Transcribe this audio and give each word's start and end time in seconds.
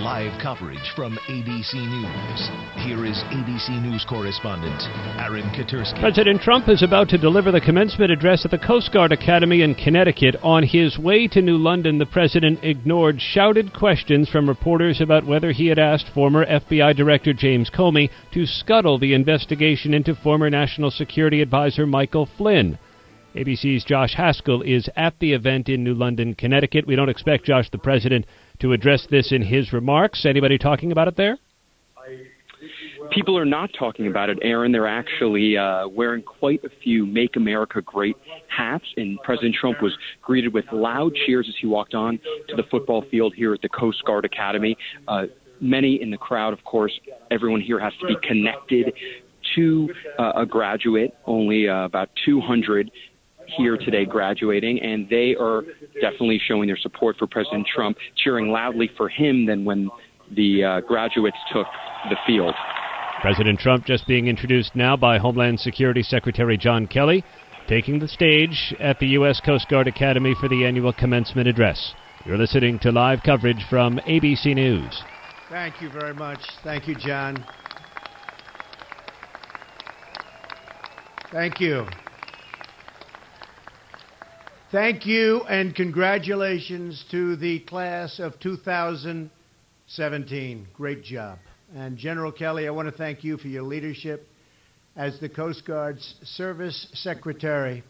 Live 0.00 0.32
coverage 0.40 0.92
from 0.96 1.18
ABC 1.28 1.74
News. 1.74 2.48
Here 2.86 3.04
is 3.04 3.22
ABC 3.28 3.82
News 3.82 4.06
correspondent 4.08 4.80
Aaron 5.20 5.44
Katersky. 5.50 6.00
President 6.00 6.40
Trump 6.40 6.70
is 6.70 6.82
about 6.82 7.10
to 7.10 7.18
deliver 7.18 7.52
the 7.52 7.60
commencement 7.60 8.10
address 8.10 8.46
at 8.46 8.50
the 8.50 8.58
Coast 8.58 8.94
Guard 8.94 9.12
Academy 9.12 9.60
in 9.60 9.74
Connecticut. 9.74 10.36
On 10.42 10.62
his 10.62 10.98
way 10.98 11.28
to 11.28 11.42
New 11.42 11.58
London, 11.58 11.98
the 11.98 12.06
president 12.06 12.64
ignored 12.64 13.20
shouted 13.20 13.74
questions 13.74 14.30
from 14.30 14.48
reporters 14.48 15.02
about 15.02 15.26
whether 15.26 15.52
he 15.52 15.66
had 15.66 15.78
asked 15.78 16.06
former 16.14 16.46
FBI 16.46 16.96
Director 16.96 17.34
James 17.34 17.68
Comey 17.68 18.08
to 18.32 18.46
scuttle 18.46 18.98
the 18.98 19.12
investigation 19.12 19.92
into 19.92 20.14
former 20.14 20.48
National 20.48 20.90
Security 20.90 21.42
Advisor 21.42 21.84
Michael 21.86 22.26
Flynn. 22.38 22.78
ABC's 23.34 23.84
Josh 23.84 24.14
Haskell 24.14 24.62
is 24.62 24.88
at 24.96 25.16
the 25.20 25.32
event 25.34 25.68
in 25.68 25.84
New 25.84 25.94
London, 25.94 26.34
Connecticut. 26.34 26.86
We 26.86 26.96
don't 26.96 27.08
expect 27.08 27.44
Josh, 27.44 27.70
the 27.70 27.78
president, 27.78 28.26
to 28.60 28.72
address 28.72 29.06
this 29.10 29.32
in 29.32 29.42
his 29.42 29.72
remarks. 29.72 30.24
Anybody 30.24 30.58
talking 30.58 30.92
about 30.92 31.08
it 31.08 31.16
there? 31.16 31.38
People 33.10 33.36
are 33.36 33.44
not 33.44 33.70
talking 33.76 34.06
about 34.06 34.30
it, 34.30 34.38
Aaron. 34.42 34.70
They're 34.70 34.86
actually 34.86 35.56
uh, 35.56 35.88
wearing 35.88 36.22
quite 36.22 36.62
a 36.64 36.68
few 36.82 37.04
Make 37.06 37.36
America 37.36 37.82
Great 37.82 38.16
hats, 38.48 38.84
and 38.96 39.18
President 39.24 39.56
Trump 39.60 39.82
was 39.82 39.92
greeted 40.22 40.54
with 40.54 40.64
loud 40.70 41.12
cheers 41.26 41.46
as 41.48 41.54
he 41.60 41.66
walked 41.66 41.94
on 41.94 42.20
to 42.48 42.56
the 42.56 42.62
football 42.70 43.04
field 43.10 43.34
here 43.34 43.52
at 43.52 43.62
the 43.62 43.68
Coast 43.68 44.04
Guard 44.04 44.24
Academy. 44.24 44.76
Uh, 45.08 45.24
many 45.60 46.00
in 46.00 46.10
the 46.10 46.16
crowd, 46.16 46.52
of 46.52 46.62
course, 46.64 46.92
everyone 47.30 47.60
here 47.60 47.80
has 47.80 47.92
to 48.00 48.06
be 48.06 48.16
connected 48.22 48.92
to 49.56 49.88
uh, 50.18 50.32
a 50.36 50.46
graduate. 50.46 51.14
Only 51.26 51.68
uh, 51.68 51.84
about 51.84 52.10
200 52.24 52.90
here 53.56 53.76
today 53.76 54.04
graduating, 54.04 54.80
and 54.80 55.08
they 55.08 55.34
are 55.38 55.62
definitely 56.00 56.40
showing 56.46 56.66
their 56.66 56.78
support 56.78 57.16
for 57.18 57.26
President 57.26 57.66
Trump, 57.66 57.96
cheering 58.16 58.48
loudly 58.48 58.90
for 58.96 59.08
him 59.08 59.46
than 59.46 59.64
when 59.64 59.90
the 60.36 60.64
uh, 60.64 60.80
graduates 60.80 61.36
took 61.52 61.66
the 62.08 62.16
field. 62.26 62.54
President 63.20 63.58
Trump 63.58 63.84
just 63.84 64.06
being 64.06 64.28
introduced 64.28 64.74
now 64.74 64.96
by 64.96 65.18
Homeland 65.18 65.60
Security 65.60 66.02
Secretary 66.02 66.56
John 66.56 66.86
Kelly, 66.86 67.22
taking 67.68 67.98
the 67.98 68.08
stage 68.08 68.74
at 68.80 68.98
the 68.98 69.08
U.S. 69.08 69.40
Coast 69.44 69.68
Guard 69.68 69.86
Academy 69.86 70.34
for 70.40 70.48
the 70.48 70.64
annual 70.64 70.92
commencement 70.92 71.46
address. 71.46 71.94
You're 72.24 72.38
listening 72.38 72.78
to 72.80 72.92
live 72.92 73.20
coverage 73.24 73.64
from 73.68 73.98
ABC 74.08 74.54
News. 74.54 75.02
Thank 75.50 75.82
you 75.82 75.90
very 75.90 76.14
much. 76.14 76.40
Thank 76.62 76.86
you, 76.86 76.94
John. 76.94 77.44
Thank 81.32 81.60
you. 81.60 81.86
Thank 84.72 85.04
you 85.04 85.42
and 85.48 85.74
congratulations 85.74 87.04
to 87.10 87.34
the 87.34 87.58
class 87.58 88.20
of 88.20 88.38
2017. 88.38 90.68
Great 90.74 91.02
job. 91.02 91.40
And 91.74 91.96
General 91.96 92.30
Kelly, 92.30 92.68
I 92.68 92.70
want 92.70 92.88
to 92.88 92.96
thank 92.96 93.24
you 93.24 93.36
for 93.36 93.48
your 93.48 93.64
leadership 93.64 94.28
as 94.94 95.18
the 95.18 95.28
Coast 95.28 95.66
Guard's 95.66 96.14
Service 96.22 96.86
Secretary. 96.92 97.82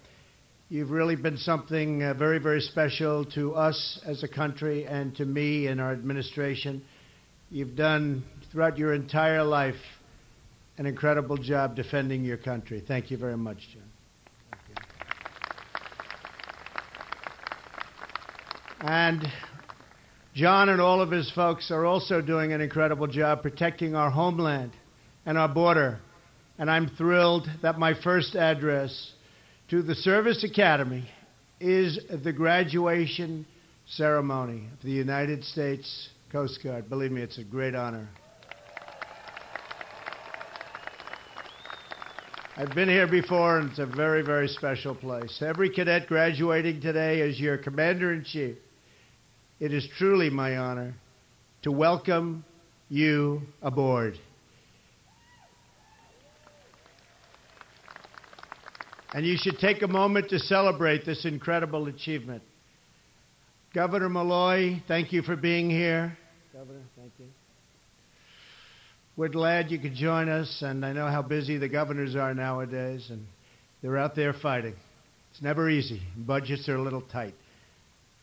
You've 0.70 0.90
really 0.90 1.16
been 1.16 1.36
something 1.36 2.02
uh, 2.02 2.14
very, 2.14 2.38
very 2.38 2.62
special 2.62 3.26
to 3.34 3.54
us 3.54 4.00
as 4.06 4.22
a 4.22 4.28
country 4.28 4.86
and 4.86 5.14
to 5.16 5.26
me 5.26 5.66
and 5.66 5.82
our 5.82 5.92
administration. 5.92 6.82
You've 7.50 7.76
done 7.76 8.24
throughout 8.50 8.78
your 8.78 8.94
entire 8.94 9.44
life 9.44 9.76
an 10.78 10.86
incredible 10.86 11.36
job 11.36 11.76
defending 11.76 12.24
your 12.24 12.38
country. 12.38 12.82
Thank 12.88 13.10
you 13.10 13.18
very 13.18 13.36
much, 13.36 13.58
John. 13.74 13.89
And 18.80 19.26
John 20.34 20.70
and 20.70 20.80
all 20.80 21.02
of 21.02 21.10
his 21.10 21.30
folks 21.32 21.70
are 21.70 21.84
also 21.84 22.22
doing 22.22 22.54
an 22.54 22.62
incredible 22.62 23.06
job 23.06 23.42
protecting 23.42 23.94
our 23.94 24.10
homeland 24.10 24.72
and 25.26 25.36
our 25.36 25.48
border. 25.48 25.98
And 26.58 26.70
I'm 26.70 26.88
thrilled 26.88 27.46
that 27.62 27.78
my 27.78 27.92
first 28.02 28.34
address 28.36 29.12
to 29.68 29.82
the 29.82 29.94
Service 29.94 30.44
Academy 30.44 31.06
is 31.60 32.00
the 32.24 32.32
graduation 32.32 33.44
ceremony 33.86 34.68
of 34.72 34.82
the 34.82 34.92
United 34.92 35.44
States 35.44 36.08
Coast 36.32 36.60
Guard. 36.64 36.88
Believe 36.88 37.12
me, 37.12 37.20
it's 37.20 37.38
a 37.38 37.44
great 37.44 37.74
honor. 37.74 38.08
I've 42.56 42.74
been 42.74 42.88
here 42.88 43.06
before, 43.06 43.58
and 43.58 43.70
it's 43.70 43.78
a 43.78 43.86
very, 43.86 44.22
very 44.22 44.48
special 44.48 44.94
place. 44.94 45.42
Every 45.42 45.68
cadet 45.68 46.06
graduating 46.06 46.80
today 46.80 47.20
is 47.20 47.38
your 47.38 47.58
commander 47.58 48.12
in 48.14 48.24
chief. 48.24 48.56
It 49.60 49.74
is 49.74 49.86
truly 49.98 50.30
my 50.30 50.56
honor 50.56 50.94
to 51.64 51.70
welcome 51.70 52.46
you 52.88 53.42
aboard. 53.60 54.18
And 59.12 59.26
you 59.26 59.36
should 59.36 59.58
take 59.58 59.82
a 59.82 59.86
moment 59.86 60.30
to 60.30 60.38
celebrate 60.38 61.04
this 61.04 61.26
incredible 61.26 61.88
achievement. 61.88 62.42
Governor 63.74 64.08
Malloy, 64.08 64.82
thank 64.88 65.12
you 65.12 65.20
for 65.20 65.36
being 65.36 65.68
here. 65.68 66.16
Governor, 66.54 66.80
thank 66.96 67.12
you. 67.18 67.26
We're 69.14 69.28
glad 69.28 69.70
you 69.70 69.78
could 69.78 69.94
join 69.94 70.30
us, 70.30 70.62
and 70.62 70.86
I 70.86 70.94
know 70.94 71.08
how 71.08 71.20
busy 71.20 71.58
the 71.58 71.68
governors 71.68 72.16
are 72.16 72.32
nowadays, 72.32 73.08
and 73.10 73.26
they're 73.82 73.98
out 73.98 74.16
there 74.16 74.32
fighting. 74.32 74.76
It's 75.32 75.42
never 75.42 75.68
easy. 75.68 76.00
Budgets 76.16 76.66
are 76.70 76.76
a 76.76 76.82
little 76.82 77.02
tight 77.02 77.34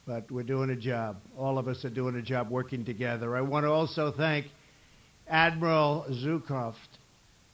but 0.07 0.31
we're 0.31 0.41
doing 0.41 0.69
a 0.69 0.75
job. 0.75 1.17
All 1.37 1.57
of 1.59 1.67
us 1.67 1.83
are 1.83 1.89
doing 1.89 2.15
a 2.15 2.21
job 2.21 2.49
working 2.49 2.85
together. 2.85 3.35
I 3.35 3.41
want 3.41 3.65
to 3.65 3.69
also 3.69 4.13
thank 4.15 4.45
Admiral 5.27 6.05
Zukunft 6.09 6.75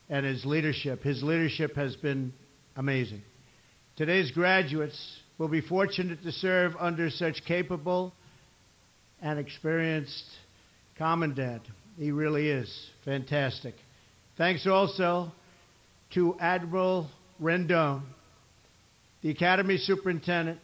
and 0.07 0.23
his 0.23 0.45
leadership. 0.45 1.01
His 1.01 1.23
leadership 1.23 1.75
has 1.75 1.95
been 1.95 2.31
amazing. 2.75 3.23
Today's 3.95 4.29
graduates 4.29 5.17
will 5.39 5.47
be 5.47 5.61
fortunate 5.61 6.21
to 6.21 6.31
serve 6.31 6.73
under 6.79 7.09
such 7.09 7.43
capable 7.47 8.13
and 9.19 9.39
experienced 9.39 10.23
commandant. 10.95 11.63
He 11.97 12.11
really 12.11 12.49
is 12.49 12.89
fantastic. 13.03 13.73
Thanks 14.37 14.67
also 14.67 15.31
to 16.13 16.37
Admiral 16.39 17.09
Rendon, 17.41 18.03
the 19.23 19.31
Academy 19.31 19.77
Superintendent, 19.77 20.59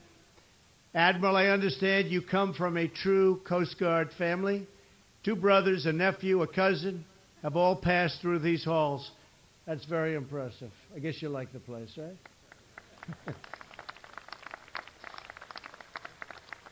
Admiral, 0.93 1.35
I 1.35 1.47
understand 1.47 2.09
you 2.09 2.21
come 2.23 2.53
from 2.53 2.75
a 2.75 2.87
true 2.87 3.41
Coast 3.47 3.79
Guard 3.79 4.09
family. 4.17 4.67
Two 5.23 5.35
brothers, 5.35 5.85
a 5.85 5.93
nephew, 5.93 6.41
a 6.41 6.47
cousin 6.47 7.05
have 7.43 7.55
all 7.55 7.75
passed 7.75 8.21
through 8.21 8.39
these 8.39 8.65
halls. 8.65 9.11
That's 9.67 9.85
very 9.85 10.15
impressive. 10.15 10.71
I 10.95 10.99
guess 10.99 11.21
you 11.21 11.29
like 11.29 11.53
the 11.53 11.59
place, 11.59 11.95
right? 11.95 12.15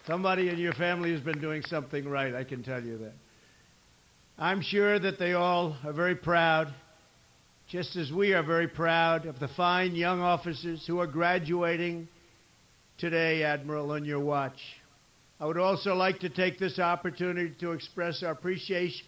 Somebody 0.07 0.49
in 0.49 0.57
your 0.57 0.73
family 0.73 1.11
has 1.11 1.22
been 1.22 1.40
doing 1.40 1.61
something 1.63 2.08
right, 2.08 2.34
I 2.34 2.43
can 2.43 2.63
tell 2.63 2.81
you 2.81 2.97
that. 2.99 3.13
I'm 4.40 4.61
sure 4.61 4.97
that 4.97 5.20
they 5.20 5.34
all 5.34 5.78
are 5.84 5.93
very 5.93 6.16
proud, 6.16 6.73
just 7.70 7.96
as 7.96 8.11
we 8.11 8.34
are 8.34 8.41
very 8.41 8.67
proud 8.67 9.28
of 9.28 9.40
the 9.40 9.49
fine 9.49 9.93
young 9.96 10.22
officers 10.22 10.85
who 10.87 10.99
are 10.99 11.08
graduating 11.08 12.08
today, 12.97 13.44
Admiral, 13.44 13.91
on 13.91 14.05
your 14.05 14.20
watch. 14.20 14.58
I 15.40 15.46
would 15.46 15.58
also 15.58 15.94
like 15.94 16.20
to 16.20 16.29
take 16.29 16.58
this 16.58 16.79
opportunity 16.79 17.53
to 17.59 17.72
express 17.72 18.23
our 18.23 18.32
appreciation 18.32 19.05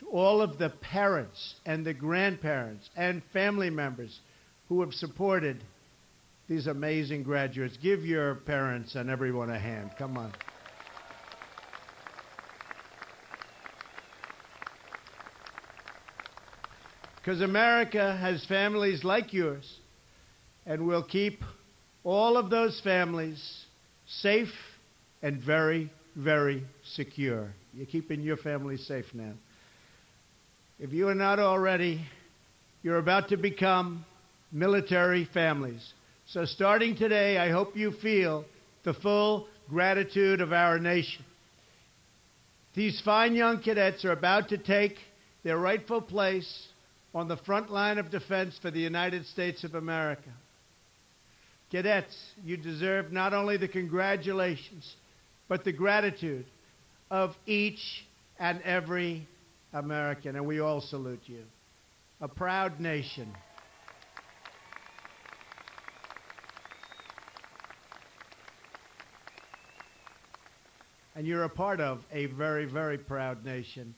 to 0.00 0.08
all 0.08 0.42
of 0.42 0.58
the 0.58 0.70
parents 0.70 1.54
and 1.64 1.86
the 1.86 1.94
grandparents 1.94 2.88
and 2.96 3.22
family 3.32 3.70
members 3.70 4.20
who 4.68 4.80
have 4.82 4.92
supported 4.92 5.62
these 6.48 6.66
amazing 6.66 7.22
graduates. 7.22 7.78
Give 7.82 8.04
your 8.04 8.34
parents 8.34 8.94
and 8.94 9.08
everyone 9.08 9.50
a 9.50 9.58
hand. 9.58 9.92
Come 9.98 10.18
on. 10.18 10.32
Because 17.16 17.40
America 17.40 18.14
has 18.20 18.44
families 18.44 19.02
like 19.02 19.32
yours, 19.32 19.78
and 20.66 20.86
will 20.86 21.02
keep 21.02 21.42
all 22.04 22.36
of 22.36 22.50
those 22.50 22.80
families 22.84 23.64
safe 24.06 24.52
and 25.22 25.42
very, 25.42 25.90
very 26.14 26.62
secure. 26.94 27.50
You're 27.72 27.86
keeping 27.86 28.20
your 28.20 28.36
family 28.36 28.76
safe 28.76 29.06
now. 29.14 29.32
If 30.78 30.92
you 30.92 31.08
are 31.08 31.14
not 31.14 31.38
already, 31.38 32.06
you're 32.82 32.98
about 32.98 33.30
to 33.30 33.36
become 33.36 34.04
military 34.52 35.24
families. 35.32 35.92
So, 36.26 36.44
starting 36.44 36.96
today, 36.96 37.38
I 37.38 37.50
hope 37.50 37.76
you 37.76 37.92
feel 38.02 38.44
the 38.84 38.94
full 38.94 39.46
gratitude 39.68 40.40
of 40.40 40.52
our 40.52 40.78
nation. 40.78 41.24
These 42.74 43.00
fine 43.04 43.34
young 43.34 43.62
cadets 43.62 44.04
are 44.04 44.12
about 44.12 44.48
to 44.50 44.58
take 44.58 44.96
their 45.42 45.58
rightful 45.58 46.02
place 46.02 46.68
on 47.14 47.28
the 47.28 47.36
front 47.38 47.70
line 47.70 47.98
of 47.98 48.10
defense 48.10 48.58
for 48.60 48.70
the 48.70 48.80
United 48.80 49.26
States 49.26 49.64
of 49.64 49.74
America. 49.74 50.30
Cadets, 51.74 52.14
you 52.44 52.56
deserve 52.56 53.10
not 53.10 53.34
only 53.34 53.56
the 53.56 53.66
congratulations, 53.66 54.94
but 55.48 55.64
the 55.64 55.72
gratitude 55.72 56.46
of 57.10 57.34
each 57.46 58.06
and 58.38 58.62
every 58.62 59.26
American, 59.72 60.36
and 60.36 60.46
we 60.46 60.60
all 60.60 60.80
salute 60.80 61.22
you. 61.26 61.42
A 62.20 62.28
proud 62.28 62.78
nation. 62.78 63.28
And 71.16 71.26
you're 71.26 71.42
a 71.42 71.48
part 71.48 71.80
of 71.80 72.02
a 72.12 72.26
very, 72.26 72.66
very 72.66 72.98
proud 72.98 73.44
nation, 73.44 73.96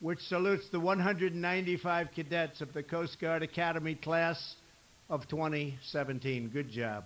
which 0.00 0.20
salutes 0.20 0.68
the 0.70 0.80
195 0.80 2.08
cadets 2.14 2.60
of 2.60 2.74
the 2.74 2.82
Coast 2.82 3.18
Guard 3.18 3.42
Academy 3.42 3.94
class 3.94 4.56
of 5.10 5.28
2017. 5.28 6.50
Good 6.50 6.70
job. 6.70 7.04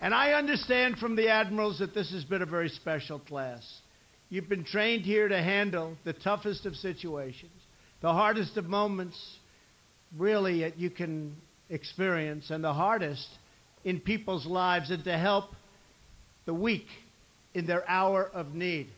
And 0.00 0.14
I 0.14 0.32
understand 0.32 0.98
from 0.98 1.16
the 1.16 1.28
admirals 1.28 1.78
that 1.78 1.94
this 1.94 2.12
has 2.12 2.24
been 2.24 2.42
a 2.42 2.46
very 2.46 2.68
special 2.68 3.18
class. 3.18 3.62
You've 4.28 4.48
been 4.48 4.64
trained 4.64 5.04
here 5.04 5.28
to 5.28 5.42
handle 5.42 5.96
the 6.04 6.12
toughest 6.12 6.66
of 6.66 6.74
situations, 6.76 7.52
the 8.02 8.12
hardest 8.12 8.56
of 8.56 8.66
moments, 8.66 9.18
really, 10.16 10.60
that 10.60 10.78
you 10.78 10.90
can 10.90 11.34
experience, 11.70 12.50
and 12.50 12.62
the 12.62 12.74
hardest 12.74 13.28
in 13.84 14.00
people's 14.00 14.44
lives, 14.44 14.90
and 14.90 15.04
to 15.04 15.16
help 15.16 15.46
the 16.44 16.54
weak 16.54 16.86
in 17.54 17.66
their 17.66 17.88
hour 17.88 18.28
of 18.34 18.54
need. 18.54 18.88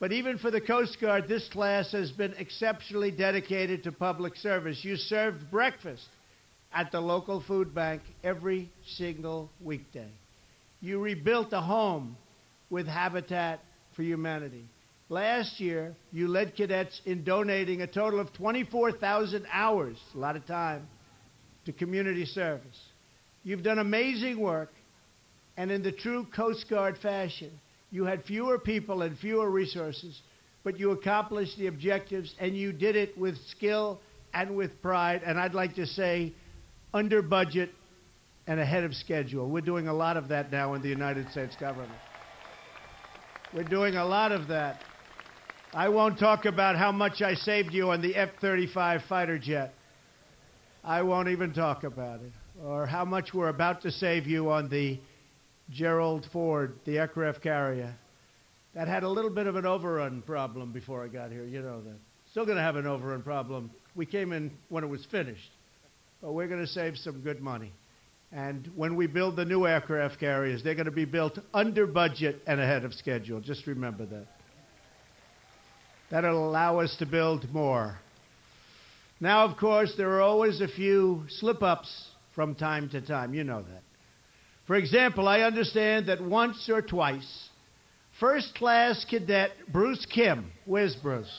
But 0.00 0.12
even 0.12 0.38
for 0.38 0.50
the 0.50 0.60
Coast 0.60 1.00
Guard, 1.00 1.28
this 1.28 1.48
class 1.48 1.92
has 1.92 2.10
been 2.10 2.34
exceptionally 2.34 3.10
dedicated 3.10 3.84
to 3.84 3.92
public 3.92 4.36
service. 4.36 4.84
You 4.84 4.96
served 4.96 5.50
breakfast 5.50 6.06
at 6.72 6.90
the 6.90 7.00
local 7.00 7.40
food 7.40 7.74
bank 7.74 8.02
every 8.22 8.70
single 8.96 9.50
weekday. 9.62 10.10
You 10.80 10.98
rebuilt 10.98 11.52
a 11.52 11.60
home 11.60 12.16
with 12.70 12.86
Habitat 12.86 13.60
for 13.94 14.02
Humanity. 14.02 14.64
Last 15.08 15.60
year, 15.60 15.94
you 16.12 16.28
led 16.28 16.56
cadets 16.56 17.00
in 17.04 17.24
donating 17.24 17.82
a 17.82 17.86
total 17.86 18.18
of 18.18 18.32
24,000 18.32 19.46
hours, 19.52 19.96
a 20.14 20.18
lot 20.18 20.34
of 20.34 20.44
time, 20.46 20.88
to 21.66 21.72
community 21.72 22.24
service. 22.24 22.80
You've 23.44 23.62
done 23.62 23.78
amazing 23.78 24.40
work, 24.40 24.72
and 25.56 25.70
in 25.70 25.82
the 25.82 25.92
true 25.92 26.26
Coast 26.34 26.68
Guard 26.68 26.98
fashion, 26.98 27.52
you 27.90 28.04
had 28.04 28.24
fewer 28.24 28.58
people 28.58 29.02
and 29.02 29.16
fewer 29.18 29.50
resources, 29.50 30.20
but 30.62 30.78
you 30.78 30.90
accomplished 30.90 31.58
the 31.58 31.66
objectives, 31.66 32.34
and 32.40 32.56
you 32.56 32.72
did 32.72 32.96
it 32.96 33.16
with 33.16 33.36
skill 33.48 34.00
and 34.32 34.56
with 34.56 34.80
pride. 34.82 35.22
And 35.24 35.38
I'd 35.38 35.54
like 35.54 35.74
to 35.76 35.86
say, 35.86 36.32
under 36.92 37.22
budget 37.22 37.70
and 38.46 38.60
ahead 38.60 38.84
of 38.84 38.94
schedule. 38.94 39.48
We're 39.48 39.60
doing 39.60 39.88
a 39.88 39.94
lot 39.94 40.16
of 40.16 40.28
that 40.28 40.52
now 40.52 40.74
in 40.74 40.82
the 40.82 40.88
United 40.88 41.30
States 41.30 41.56
government. 41.56 41.92
We're 43.52 43.64
doing 43.64 43.96
a 43.96 44.04
lot 44.04 44.32
of 44.32 44.48
that. 44.48 44.80
I 45.72 45.88
won't 45.88 46.18
talk 46.18 46.44
about 46.44 46.76
how 46.76 46.92
much 46.92 47.20
I 47.22 47.34
saved 47.34 47.72
you 47.72 47.90
on 47.90 48.00
the 48.00 48.14
F 48.14 48.30
35 48.40 49.02
fighter 49.08 49.38
jet. 49.38 49.74
I 50.82 51.02
won't 51.02 51.28
even 51.28 51.52
talk 51.52 51.84
about 51.84 52.20
it. 52.20 52.32
Or 52.62 52.86
how 52.86 53.04
much 53.04 53.34
we're 53.34 53.48
about 53.48 53.82
to 53.82 53.90
save 53.90 54.26
you 54.26 54.50
on 54.50 54.68
the 54.68 55.00
Gerald 55.70 56.26
Ford, 56.32 56.78
the 56.84 56.98
aircraft 56.98 57.42
carrier. 57.42 57.94
That 58.74 58.88
had 58.88 59.02
a 59.02 59.08
little 59.08 59.30
bit 59.30 59.46
of 59.46 59.56
an 59.56 59.66
overrun 59.66 60.22
problem 60.22 60.72
before 60.72 61.04
I 61.04 61.08
got 61.08 61.30
here. 61.30 61.44
You 61.44 61.62
know 61.62 61.80
that. 61.82 61.96
Still 62.30 62.44
going 62.44 62.56
to 62.56 62.62
have 62.62 62.76
an 62.76 62.86
overrun 62.86 63.22
problem. 63.22 63.70
We 63.94 64.06
came 64.06 64.32
in 64.32 64.50
when 64.68 64.82
it 64.82 64.88
was 64.88 65.06
finished 65.10 65.50
but 66.24 66.32
we're 66.32 66.48
going 66.48 66.62
to 66.62 66.66
save 66.66 66.96
some 66.96 67.20
good 67.20 67.42
money. 67.42 67.70
And 68.32 68.70
when 68.74 68.96
we 68.96 69.06
build 69.06 69.36
the 69.36 69.44
new 69.44 69.66
aircraft 69.66 70.18
carriers, 70.18 70.64
they're 70.64 70.74
going 70.74 70.86
to 70.86 70.90
be 70.90 71.04
built 71.04 71.38
under 71.52 71.86
budget 71.86 72.40
and 72.46 72.58
ahead 72.58 72.86
of 72.86 72.94
schedule. 72.94 73.42
Just 73.42 73.66
remember 73.66 74.06
that. 74.06 74.26
That'll 76.10 76.48
allow 76.48 76.80
us 76.80 76.96
to 77.00 77.06
build 77.06 77.52
more. 77.52 77.98
Now, 79.20 79.44
of 79.44 79.58
course, 79.58 79.92
there 79.98 80.12
are 80.12 80.22
always 80.22 80.62
a 80.62 80.68
few 80.68 81.24
slip 81.28 81.62
ups 81.62 82.08
from 82.34 82.54
time 82.54 82.88
to 82.88 83.02
time. 83.02 83.34
You 83.34 83.44
know 83.44 83.60
that. 83.60 83.82
For 84.66 84.76
example, 84.76 85.28
I 85.28 85.40
understand 85.40 86.06
that 86.06 86.22
once 86.22 86.68
or 86.70 86.80
twice, 86.80 87.48
first 88.18 88.54
class 88.54 89.04
cadet 89.08 89.50
Bruce 89.70 90.06
Kim, 90.06 90.50
where's 90.64 90.96
Bruce? 90.96 91.30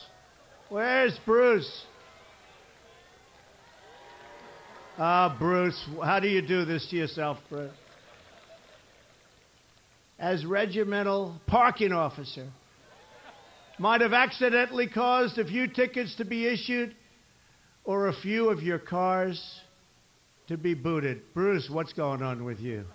Where's 0.70 1.18
Bruce? 1.26 1.86
Ah, 4.98 5.36
Bruce, 5.38 5.84
how 6.04 6.20
do 6.20 6.28
you 6.28 6.42
do 6.42 6.66
this 6.66 6.88
to 6.90 6.96
yourself, 6.96 7.38
Bruce? 7.50 7.72
As 10.18 10.46
regimental 10.46 11.40
parking 11.48 11.92
officer, 11.92 12.48
might 13.78 14.02
have 14.02 14.14
accidentally 14.14 14.88
caused 14.88 15.38
a 15.38 15.46
few 15.46 15.68
tickets 15.68 16.16
to 16.16 16.26
be 16.26 16.48
issued 16.48 16.96
or 17.84 18.08
a 18.08 18.14
few 18.14 18.50
of 18.50 18.64
your 18.64 18.80
cars 18.80 19.60
to 20.48 20.58
be 20.58 20.74
booted. 20.74 21.22
Bruce, 21.34 21.70
what's 21.70 21.92
going 21.92 22.22
on 22.22 22.46
with 22.46 22.60
you? 22.60 22.86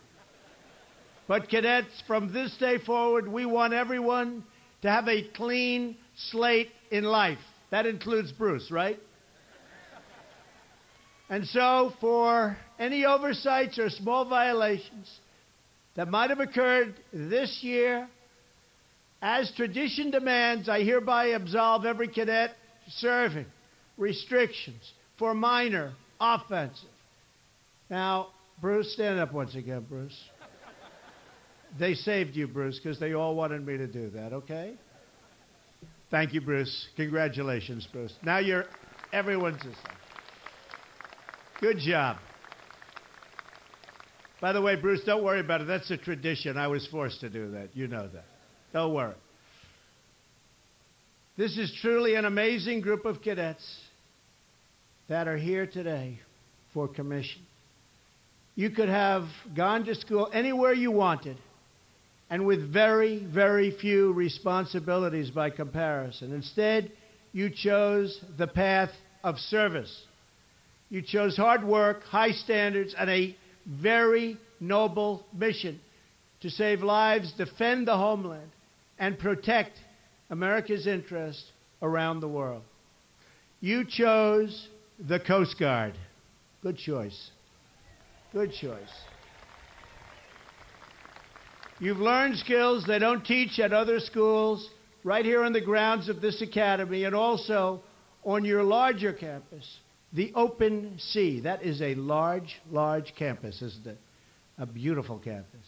But, 1.31 1.49
cadets, 1.49 2.03
from 2.09 2.33
this 2.33 2.53
day 2.59 2.79
forward, 2.79 3.29
we 3.29 3.47
want 3.47 3.73
everyone 3.73 4.43
to 4.83 4.91
have 4.91 5.07
a 5.07 5.23
clean 5.37 5.97
slate 6.17 6.71
in 6.91 7.05
life. 7.05 7.39
That 7.71 7.87
includes 7.87 8.33
Bruce, 8.33 8.69
right? 8.73 8.99
And 11.29 11.47
so, 11.47 11.93
for 12.01 12.59
any 12.81 13.05
oversights 13.05 13.79
or 13.79 13.91
small 13.91 14.29
violations 14.29 15.09
that 15.95 16.09
might 16.09 16.31
have 16.31 16.41
occurred 16.41 16.97
this 17.13 17.61
year, 17.63 18.09
as 19.23 19.53
tradition 19.53 20.11
demands, 20.11 20.69
I 20.69 20.83
hereby 20.83 21.27
absolve 21.27 21.85
every 21.85 22.09
cadet 22.09 22.57
serving 22.89 23.47
restrictions 23.97 24.83
for 25.17 25.33
minor 25.33 25.93
offensive. 26.21 26.89
Now, 27.89 28.31
Bruce, 28.61 28.93
stand 28.95 29.21
up 29.21 29.33
once 29.33 29.55
again, 29.55 29.87
Bruce. 29.89 30.21
They 31.79 31.95
saved 31.95 32.37
you, 32.37 32.47
Bruce, 32.47 32.81
because 32.83 32.99
they 32.99 33.13
all 33.13 33.35
wanted 33.35 33.65
me 33.65 33.77
to 33.77 33.87
do 33.87 34.11
that, 34.11 34.33
okay? 34.33 34.75
Thank 36.11 36.35
you, 36.35 36.41
Bruce. 36.41 36.89
Congratulations, 36.97 37.87
Bruce. 37.93 38.13
Now 38.25 38.39
you're 38.39 38.65
everyone's 39.13 39.63
the. 39.63 39.73
Good 41.61 41.79
job. 41.79 42.17
By 44.41 44.53
the 44.53 44.63
way, 44.63 44.75
Bruce, 44.75 45.03
don't 45.05 45.23
worry 45.23 45.41
about 45.41 45.61
it. 45.61 45.67
That's 45.67 45.91
a 45.91 45.99
tradition. 45.99 46.57
I 46.57 46.67
was 46.67 46.87
forced 46.89 47.21
to 47.21 47.31
do 47.31 47.51
that. 47.53 47.77
You 47.77 47.87
know 47.87 48.09
that. 48.09 48.25
Don't 48.73 48.95
worry. 48.95 49.15
This 51.37 51.57
is 51.59 51.73
truly 51.81 52.17
an 52.17 52.25
amazing 52.25 52.81
group 52.81 53.05
of 53.05 53.23
cadets 53.23 53.65
that 55.09 55.29
are 55.29 55.37
here 55.37 55.67
today 55.67 56.19
for 56.73 56.89
commission. 56.89 57.43
You 58.55 58.71
could 58.71 58.89
have 58.89 59.25
gone 59.55 59.85
to 59.85 59.95
school 59.95 60.29
anywhere 60.33 60.73
you 60.73 60.91
wanted 60.91 61.37
and 62.31 62.47
with 62.47 62.73
very, 62.73 63.27
very 63.27 63.73
few 63.73 64.13
responsibilities 64.13 65.31
by 65.31 65.51
comparison. 65.51 66.33
Instead, 66.33 66.93
you 67.33 67.51
chose 67.51 68.19
the 68.39 68.47
path 68.47 68.91
of 69.25 69.37
service. 69.37 70.05
You 70.89 71.03
chose 71.03 71.37
hard 71.37 71.65
work, 71.65 72.05
high 72.05 72.31
standards, 72.31 72.95
and 72.97 73.11
a 73.11 73.37
very 73.67 74.39
noble 74.61 75.27
mission 75.37 75.81
to 76.41 76.51
save 76.51 76.83
lives, 76.83 77.33
defend 77.37 77.89
the 77.89 77.97
homeland, 77.97 78.51
and 78.99 79.19
protect 79.19 79.73
America's 80.31 80.87
interests 80.87 81.45
around 81.83 82.21
the 82.21 82.29
world. 82.29 82.63
You 83.61 83.85
chose 83.85 84.69
the 84.99 85.19
Coast 85.21 85.59
Guard. 85.59 85.95
Good 86.63 86.79
choice. 86.79 87.31
Good 88.33 88.53
choice. 88.53 88.89
You've 91.81 91.99
learned 91.99 92.37
skills 92.37 92.85
they 92.87 92.99
don't 92.99 93.25
teach 93.25 93.59
at 93.59 93.73
other 93.73 93.99
schools, 94.01 94.69
right 95.03 95.25
here 95.25 95.43
on 95.43 95.53
the 95.53 95.61
grounds 95.61 96.09
of 96.09 96.21
this 96.21 96.41
academy, 96.43 97.05
and 97.05 97.15
also 97.15 97.83
on 98.23 98.45
your 98.45 98.63
larger 98.63 99.13
campus. 99.13 99.67
The 100.13 100.33
Open 100.35 100.99
Sea. 100.99 101.41
That 101.41 101.63
is 101.63 101.81
a 101.81 101.95
large, 101.95 102.61
large 102.71 103.15
campus, 103.17 103.63
isn't 103.63 103.87
it? 103.87 103.99
a 104.61 104.67
beautiful 104.67 105.19
campus. 105.19 105.67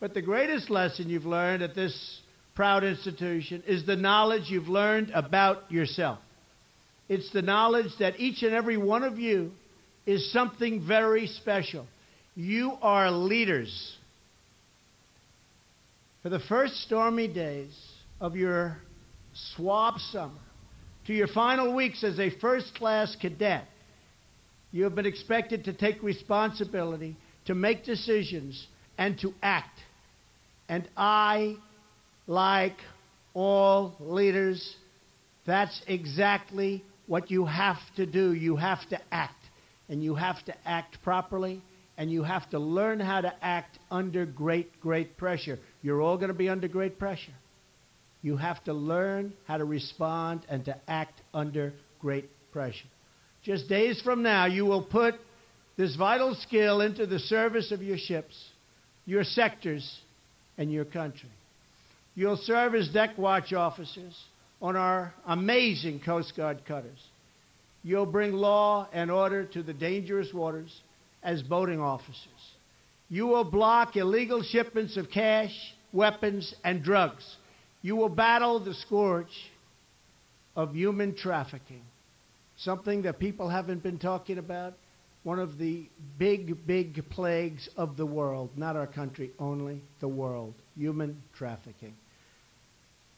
But 0.00 0.14
the 0.14 0.22
greatest 0.22 0.70
lesson 0.70 1.08
you've 1.08 1.26
learned 1.26 1.62
at 1.62 1.74
this 1.74 2.20
proud 2.54 2.82
institution 2.82 3.62
is 3.66 3.86
the 3.86 3.94
knowledge 3.94 4.44
you've 4.48 4.68
learned 4.68 5.10
about 5.14 5.70
yourself. 5.70 6.18
It's 7.08 7.30
the 7.32 7.42
knowledge 7.42 7.92
that 8.00 8.18
each 8.18 8.42
and 8.42 8.54
every 8.54 8.78
one 8.78 9.04
of 9.04 9.18
you 9.18 9.52
is 10.06 10.32
something 10.32 10.84
very 10.86 11.26
special. 11.26 11.86
You 12.34 12.72
are 12.80 13.10
leaders. 13.10 13.96
For 16.22 16.28
the 16.28 16.38
first 16.38 16.76
stormy 16.82 17.26
days 17.26 17.76
of 18.20 18.36
your 18.36 18.76
swab 19.56 19.98
summer, 19.98 20.38
to 21.08 21.12
your 21.12 21.26
final 21.26 21.74
weeks 21.74 22.04
as 22.04 22.20
a 22.20 22.30
first 22.38 22.76
class 22.76 23.16
cadet, 23.20 23.64
you 24.70 24.84
have 24.84 24.94
been 24.94 25.04
expected 25.04 25.64
to 25.64 25.72
take 25.72 26.00
responsibility, 26.00 27.16
to 27.46 27.56
make 27.56 27.84
decisions, 27.84 28.68
and 28.96 29.18
to 29.18 29.34
act. 29.42 29.80
And 30.68 30.88
I, 30.96 31.56
like 32.28 32.76
all 33.34 33.96
leaders, 33.98 34.76
that's 35.44 35.82
exactly 35.88 36.84
what 37.08 37.32
you 37.32 37.46
have 37.46 37.78
to 37.96 38.06
do. 38.06 38.32
You 38.32 38.54
have 38.54 38.88
to 38.90 38.98
act. 39.10 39.34
And 39.88 40.04
you 40.04 40.14
have 40.14 40.42
to 40.44 40.54
act 40.64 41.02
properly. 41.02 41.62
And 41.98 42.12
you 42.12 42.22
have 42.22 42.48
to 42.50 42.60
learn 42.60 43.00
how 43.00 43.22
to 43.22 43.34
act 43.42 43.80
under 43.90 44.24
great, 44.24 44.80
great 44.80 45.16
pressure. 45.16 45.58
You're 45.82 46.00
all 46.00 46.16
going 46.16 46.28
to 46.28 46.34
be 46.34 46.48
under 46.48 46.68
great 46.68 46.98
pressure. 46.98 47.34
You 48.22 48.36
have 48.36 48.62
to 48.64 48.72
learn 48.72 49.34
how 49.46 49.56
to 49.56 49.64
respond 49.64 50.46
and 50.48 50.64
to 50.66 50.76
act 50.88 51.20
under 51.34 51.74
great 52.00 52.30
pressure. 52.52 52.88
Just 53.42 53.68
days 53.68 54.00
from 54.02 54.22
now, 54.22 54.46
you 54.46 54.64
will 54.64 54.84
put 54.84 55.14
this 55.76 55.96
vital 55.96 56.36
skill 56.36 56.80
into 56.80 57.06
the 57.06 57.18
service 57.18 57.72
of 57.72 57.82
your 57.82 57.98
ships, 57.98 58.36
your 59.04 59.24
sectors, 59.24 60.00
and 60.56 60.70
your 60.70 60.84
country. 60.84 61.30
You'll 62.14 62.36
serve 62.36 62.74
as 62.74 62.88
deck 62.90 63.18
watch 63.18 63.52
officers 63.52 64.16
on 64.60 64.76
our 64.76 65.12
amazing 65.26 66.00
Coast 66.00 66.34
Guard 66.36 66.64
cutters. 66.66 67.00
You'll 67.82 68.06
bring 68.06 68.32
law 68.32 68.88
and 68.92 69.10
order 69.10 69.44
to 69.46 69.62
the 69.62 69.72
dangerous 69.72 70.32
waters 70.32 70.72
as 71.22 71.42
boating 71.42 71.80
officers. 71.80 72.41
You 73.12 73.26
will 73.26 73.44
block 73.44 73.94
illegal 73.96 74.42
shipments 74.42 74.96
of 74.96 75.10
cash, 75.10 75.52
weapons, 75.92 76.54
and 76.64 76.82
drugs. 76.82 77.22
You 77.82 77.94
will 77.94 78.08
battle 78.08 78.58
the 78.58 78.72
scourge 78.72 79.50
of 80.56 80.74
human 80.74 81.14
trafficking, 81.14 81.82
something 82.56 83.02
that 83.02 83.18
people 83.18 83.50
haven't 83.50 83.82
been 83.82 83.98
talking 83.98 84.38
about. 84.38 84.72
One 85.24 85.38
of 85.38 85.58
the 85.58 85.84
big, 86.18 86.66
big 86.66 87.06
plagues 87.10 87.68
of 87.76 87.98
the 87.98 88.06
world, 88.06 88.48
not 88.56 88.76
our 88.76 88.86
country 88.86 89.30
only, 89.38 89.82
the 90.00 90.08
world 90.08 90.54
human 90.74 91.22
trafficking. 91.36 91.92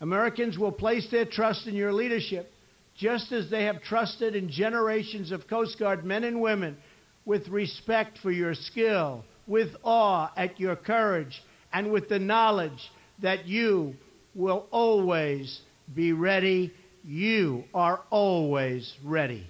Americans 0.00 0.58
will 0.58 0.72
place 0.72 1.08
their 1.12 1.24
trust 1.24 1.68
in 1.68 1.74
your 1.76 1.92
leadership 1.92 2.50
just 2.96 3.30
as 3.30 3.48
they 3.48 3.62
have 3.66 3.80
trusted 3.80 4.34
in 4.34 4.50
generations 4.50 5.30
of 5.30 5.46
Coast 5.46 5.78
Guard 5.78 6.04
men 6.04 6.24
and 6.24 6.40
women 6.40 6.78
with 7.24 7.46
respect 7.46 8.18
for 8.18 8.32
your 8.32 8.54
skill, 8.54 9.24
with 9.46 9.68
awe 9.82 10.30
at 10.36 10.58
your 10.58 10.76
courage, 10.76 11.42
and 11.72 11.92
with 11.92 12.08
the 12.08 12.18
knowledge 12.18 12.90
that 13.22 13.46
you 13.46 13.94
will 14.34 14.66
always 14.70 15.60
be 15.94 16.12
ready. 16.12 16.72
You 17.04 17.64
are 17.74 18.00
always 18.10 18.92
ready. 19.04 19.46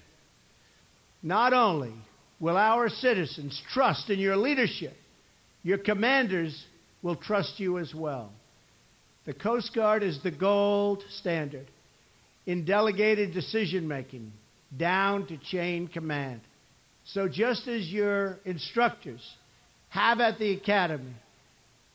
Not 1.23 1.53
only 1.53 1.95
will 2.41 2.57
our 2.57 2.89
citizens 2.89 3.61
trust 3.73 4.11
in 4.11 4.19
your 4.19 4.37
leadership, 4.37 4.95
your 5.63 5.79
commanders 5.79 6.65
will 7.03 7.17
trust 7.17 7.61
you 7.61 7.79
as 7.79 7.95
well. 7.95 8.33
The 9.25 9.35
Coast 9.35 9.75
Guard 9.75 10.03
is 10.03 10.23
the 10.23 10.31
gold 10.31 11.03
standard 11.11 11.67
in 12.47 12.65
delegated 12.65 13.33
decision 13.33 13.89
making 13.89 14.33
down 14.77 15.27
to 15.29 15.39
chain 15.39 15.89
command. 15.89 16.41
So, 17.07 17.29
just 17.29 17.69
as 17.69 17.89
your 17.89 18.39
instructors 18.45 19.23
have 19.95 20.21
at 20.21 20.41
the 20.41 20.53
academy, 20.53 21.15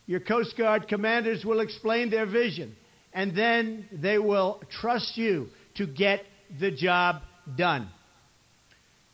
your 0.06 0.22
Coast 0.22 0.58
Guard 0.58 0.88
commanders 0.88 1.44
will 1.44 1.60
explain 1.60 2.10
their 2.10 2.26
vision, 2.26 2.76
and 3.14 3.36
then 3.36 3.88
they 3.92 4.18
will 4.18 4.62
trust 4.82 5.18
you 5.18 5.48
to 5.76 5.86
get 5.86 6.22
the 6.62 6.72
job 6.72 7.18
done. 7.58 7.90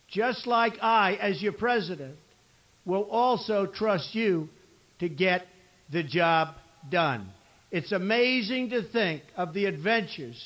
Just 0.07 0.45
like 0.45 0.73
I, 0.81 1.15
as 1.15 1.41
your 1.41 1.53
president, 1.53 2.15
will 2.85 3.09
also 3.09 3.65
trust 3.65 4.13
you 4.13 4.49
to 4.99 5.09
get 5.09 5.47
the 5.91 6.03
job 6.03 6.49
done. 6.91 7.31
It's 7.71 7.91
amazing 7.91 8.69
to 8.69 8.83
think 8.83 9.23
of 9.35 9.55
the 9.55 9.65
adventures 9.65 10.41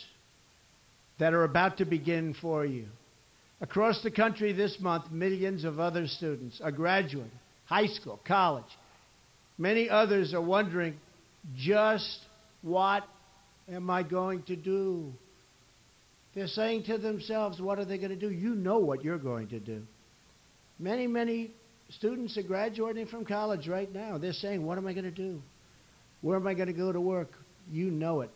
that 1.19 1.34
are 1.34 1.43
about 1.43 1.79
to 1.79 1.86
begin 1.86 2.34
for 2.41 2.65
you. 2.65 2.86
Across 3.60 4.01
the 4.03 4.12
country 4.12 4.53
this 4.53 4.77
month, 4.79 5.12
millions 5.12 5.65
of 5.65 5.81
other 5.81 6.08
students 6.08 6.62
are 6.63 6.72
graduating, 6.72 7.29
high 7.70 7.86
school, 7.86 8.20
college. 8.28 8.66
Many 9.58 9.90
others 9.90 10.34
are 10.34 10.42
wondering 10.42 10.98
just 11.56 12.20
what 12.62 13.04
am 13.72 13.90
I 13.90 14.04
going 14.04 14.44
to 14.44 14.56
do? 14.56 15.14
They're 16.34 16.48
saying 16.48 16.84
to 16.86 16.98
themselves, 16.98 17.62
what 17.62 17.80
are 17.80 17.86
they 17.86 17.98
going 17.98 18.10
to 18.10 18.16
do? 18.16 18.32
You 18.32 18.56
know 18.56 18.80
what 18.80 19.04
you're 19.04 19.20
going 19.20 19.50
to 19.50 19.60
do. 19.60 19.84
Many, 20.80 21.08
many 21.08 21.52
students 21.90 22.38
are 22.38 22.44
graduating 22.44 23.08
from 23.08 23.26
college 23.26 23.68
right 23.68 23.92
now. 23.94 24.18
They're 24.18 24.34
saying, 24.34 24.66
what 24.66 24.78
am 24.78 24.88
I 24.88 24.94
going 24.94 25.06
to 25.06 25.12
do? 25.12 25.42
Where 26.22 26.38
am 26.38 26.48
I 26.48 26.54
going 26.54 26.68
to 26.68 26.74
go 26.74 26.92
to 26.92 27.02
work? 27.02 27.34
You 27.72 27.92
know 27.92 28.22
it. 28.22 28.32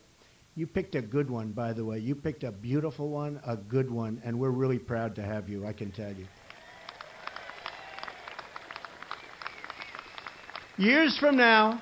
You 0.56 0.68
picked 0.68 0.94
a 0.96 1.02
good 1.02 1.30
one, 1.30 1.52
by 1.52 1.74
the 1.74 1.84
way. 1.84 1.98
You 1.98 2.13
picked 2.13 2.44
a 2.44 2.52
beautiful 2.52 3.10
one, 3.10 3.42
a 3.46 3.58
good 3.58 3.90
one, 3.90 4.22
and 4.24 4.40
we're 4.40 4.52
really 4.52 4.78
proud 4.78 5.16
to 5.16 5.24
have 5.24 5.50
you, 5.50 5.66
I 5.66 5.74
can 5.74 5.92
tell 5.92 6.12
you. 6.12 6.28
Years 10.77 11.15
from 11.20 11.38
now, 11.38 11.82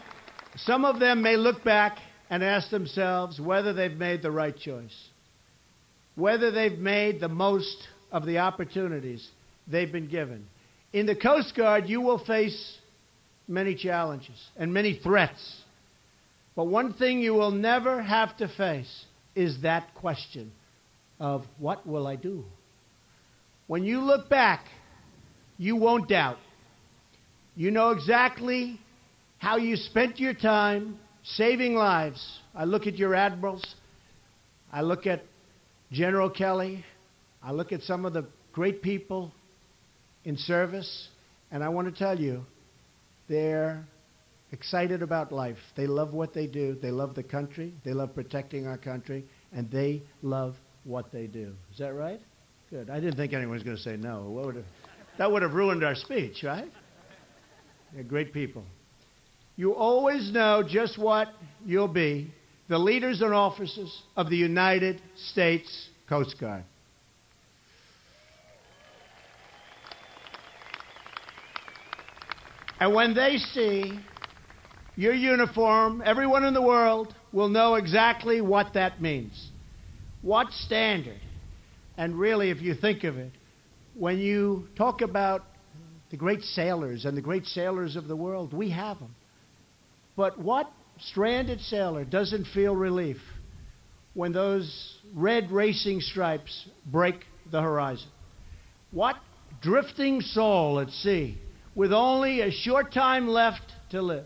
some 0.57 0.83
of 0.83 0.99
them 0.99 1.21
may 1.21 1.37
look 1.37 1.63
back 1.63 1.97
and 2.29 2.43
ask 2.43 2.69
themselves 2.69 3.39
whether 3.39 3.71
they've 3.71 3.95
made 3.95 4.21
the 4.21 4.31
right 4.31 4.57
choice, 4.57 4.95
whether 6.15 6.51
they've 6.51 6.77
made 6.77 7.21
the 7.21 7.29
most 7.29 7.87
of 8.11 8.25
the 8.25 8.39
opportunities 8.39 9.25
they've 9.65 9.91
been 9.91 10.09
given. 10.09 10.45
In 10.91 11.05
the 11.05 11.15
Coast 11.15 11.55
Guard, 11.55 11.87
you 11.87 12.01
will 12.01 12.19
face 12.19 12.77
many 13.47 13.75
challenges 13.75 14.35
and 14.57 14.73
many 14.73 14.99
threats. 15.01 15.61
But 16.53 16.65
one 16.65 16.93
thing 16.93 17.19
you 17.19 17.33
will 17.33 17.51
never 17.51 18.01
have 18.01 18.35
to 18.37 18.49
face 18.49 19.05
is 19.35 19.61
that 19.61 19.93
question 19.95 20.51
of 21.17 21.45
what 21.59 21.87
will 21.87 22.07
I 22.07 22.17
do? 22.17 22.43
When 23.67 23.85
you 23.85 24.01
look 24.01 24.27
back, 24.27 24.65
you 25.57 25.77
won't 25.77 26.09
doubt. 26.09 26.39
You 27.55 27.69
know 27.69 27.89
exactly 27.91 28.79
how 29.37 29.57
you 29.57 29.75
spent 29.75 30.19
your 30.19 30.33
time 30.33 30.97
saving 31.23 31.75
lives. 31.75 32.39
I 32.55 32.63
look 32.63 32.87
at 32.87 32.95
your 32.97 33.13
admirals. 33.13 33.63
I 34.71 34.81
look 34.81 35.05
at 35.05 35.23
General 35.91 36.29
Kelly. 36.29 36.85
I 37.43 37.51
look 37.51 37.71
at 37.71 37.81
some 37.81 38.05
of 38.05 38.13
the 38.13 38.25
great 38.53 38.81
people 38.81 39.33
in 40.23 40.37
service. 40.37 41.09
And 41.51 41.63
I 41.63 41.69
want 41.69 41.93
to 41.93 41.97
tell 41.97 42.17
you, 42.17 42.43
they're 43.27 43.83
excited 44.53 45.01
about 45.01 45.33
life. 45.33 45.57
They 45.75 45.87
love 45.87 46.13
what 46.13 46.33
they 46.33 46.47
do. 46.47 46.77
They 46.81 46.91
love 46.91 47.15
the 47.15 47.23
country. 47.23 47.73
They 47.83 47.93
love 47.93 48.15
protecting 48.15 48.65
our 48.65 48.77
country. 48.77 49.25
And 49.51 49.69
they 49.69 50.03
love 50.21 50.55
what 50.85 51.11
they 51.11 51.27
do. 51.27 51.53
Is 51.73 51.79
that 51.79 51.93
right? 51.93 52.21
Good. 52.69 52.89
I 52.89 53.01
didn't 53.01 53.17
think 53.17 53.33
anyone 53.33 53.55
was 53.55 53.63
going 53.63 53.75
to 53.75 53.83
say 53.83 53.97
no. 53.97 54.29
Would 54.29 54.55
have, 54.55 54.65
that 55.17 55.29
would 55.29 55.41
have 55.41 55.53
ruined 55.53 55.83
our 55.83 55.95
speech, 55.95 56.43
right? 56.43 56.71
They're 57.93 58.03
great 58.03 58.33
people. 58.33 58.63
You 59.55 59.75
always 59.75 60.31
know 60.31 60.63
just 60.67 60.97
what 60.97 61.27
you'll 61.65 61.87
be 61.87 62.31
the 62.69 62.77
leaders 62.77 63.21
and 63.21 63.33
officers 63.33 64.01
of 64.15 64.29
the 64.29 64.37
United 64.37 65.01
States 65.31 65.89
Coast 66.07 66.35
Guard. 66.39 66.63
And 72.79 72.95
when 72.95 73.13
they 73.13 73.37
see 73.37 73.99
your 74.95 75.13
uniform, 75.13 76.01
everyone 76.03 76.45
in 76.45 76.53
the 76.53 76.61
world 76.61 77.13
will 77.31 77.49
know 77.49 77.75
exactly 77.75 78.41
what 78.41 78.73
that 78.73 79.01
means. 79.01 79.51
What 80.21 80.51
standard? 80.51 81.19
And 81.97 82.17
really, 82.17 82.49
if 82.49 82.61
you 82.61 82.73
think 82.73 83.03
of 83.03 83.17
it, 83.17 83.31
when 83.95 84.17
you 84.17 84.67
talk 84.77 85.01
about 85.01 85.43
the 86.11 86.17
great 86.17 86.43
sailors 86.43 87.05
and 87.05 87.17
the 87.17 87.21
great 87.21 87.45
sailors 87.45 87.95
of 87.95 88.07
the 88.07 88.15
world, 88.15 88.53
we 88.53 88.69
have 88.69 88.99
them. 88.99 89.15
But 90.17 90.37
what 90.37 90.69
stranded 90.99 91.61
sailor 91.61 92.03
doesn't 92.03 92.45
feel 92.53 92.75
relief 92.75 93.17
when 94.13 94.33
those 94.33 94.97
red 95.15 95.49
racing 95.51 96.01
stripes 96.01 96.67
break 96.85 97.15
the 97.49 97.61
horizon? 97.61 98.09
What 98.91 99.15
drifting 99.61 100.19
soul 100.19 100.81
at 100.81 100.89
sea, 100.89 101.37
with 101.75 101.93
only 101.93 102.41
a 102.41 102.51
short 102.51 102.93
time 102.93 103.29
left 103.29 103.63
to 103.91 104.01
live, 104.01 104.25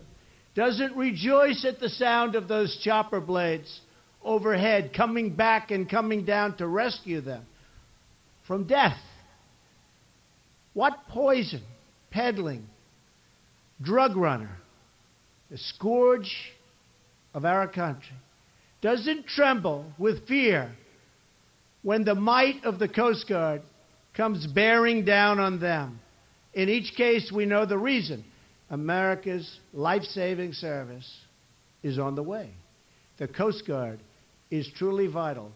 doesn't 0.56 0.96
rejoice 0.96 1.64
at 1.64 1.78
the 1.78 1.88
sound 1.88 2.34
of 2.34 2.48
those 2.48 2.76
chopper 2.82 3.20
blades 3.20 3.80
overhead 4.24 4.90
coming 4.92 5.36
back 5.36 5.70
and 5.70 5.88
coming 5.88 6.24
down 6.24 6.56
to 6.56 6.66
rescue 6.66 7.20
them 7.20 7.46
from 8.48 8.66
death. 8.66 8.98
What 10.74 10.94
poison 11.08 11.62
peddling 12.10 12.66
drug 13.82 14.16
runner, 14.16 14.56
the 15.50 15.58
scourge 15.58 16.34
of 17.34 17.44
our 17.44 17.68
country, 17.68 18.16
doesn't 18.80 19.26
tremble 19.26 19.92
with 19.98 20.26
fear 20.26 20.70
when 21.82 22.04
the 22.04 22.14
might 22.14 22.64
of 22.64 22.78
the 22.78 22.88
Coast 22.88 23.28
Guard 23.28 23.62
comes 24.14 24.46
bearing 24.46 25.04
down 25.04 25.38
on 25.38 25.60
them. 25.60 26.00
In 26.54 26.68
each 26.68 26.94
case, 26.96 27.30
we 27.32 27.46
know 27.46 27.66
the 27.66 27.78
reason. 27.78 28.24
America's 28.70 29.60
life 29.72 30.02
saving 30.02 30.52
service 30.52 31.08
is 31.82 31.98
on 31.98 32.14
the 32.14 32.22
way. 32.22 32.50
The 33.18 33.28
Coast 33.28 33.66
Guard 33.66 34.00
is 34.50 34.68
truly 34.76 35.06
vital 35.06 35.52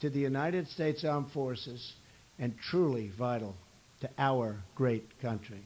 to 0.00 0.10
the 0.10 0.20
United 0.20 0.68
States 0.68 1.04
Armed 1.04 1.30
Forces 1.32 1.92
and 2.38 2.54
truly 2.70 3.12
vital 3.16 3.54
to 4.00 4.10
our 4.18 4.56
great 4.74 5.04
country. 5.20 5.64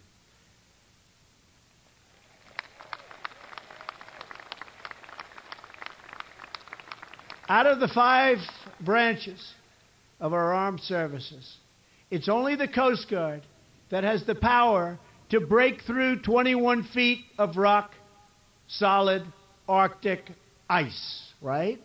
Out 7.52 7.66
of 7.66 7.80
the 7.80 7.88
five 7.88 8.38
branches 8.80 9.52
of 10.18 10.32
our 10.32 10.54
armed 10.54 10.80
services, 10.80 11.58
it's 12.10 12.26
only 12.26 12.56
the 12.56 12.66
Coast 12.66 13.10
Guard 13.10 13.42
that 13.90 14.04
has 14.04 14.24
the 14.24 14.34
power 14.34 14.98
to 15.28 15.38
break 15.38 15.82
through 15.82 16.22
21 16.22 16.84
feet 16.94 17.26
of 17.36 17.58
rock, 17.58 17.90
solid 18.68 19.22
Arctic 19.68 20.30
ice, 20.70 21.30
right? 21.42 21.78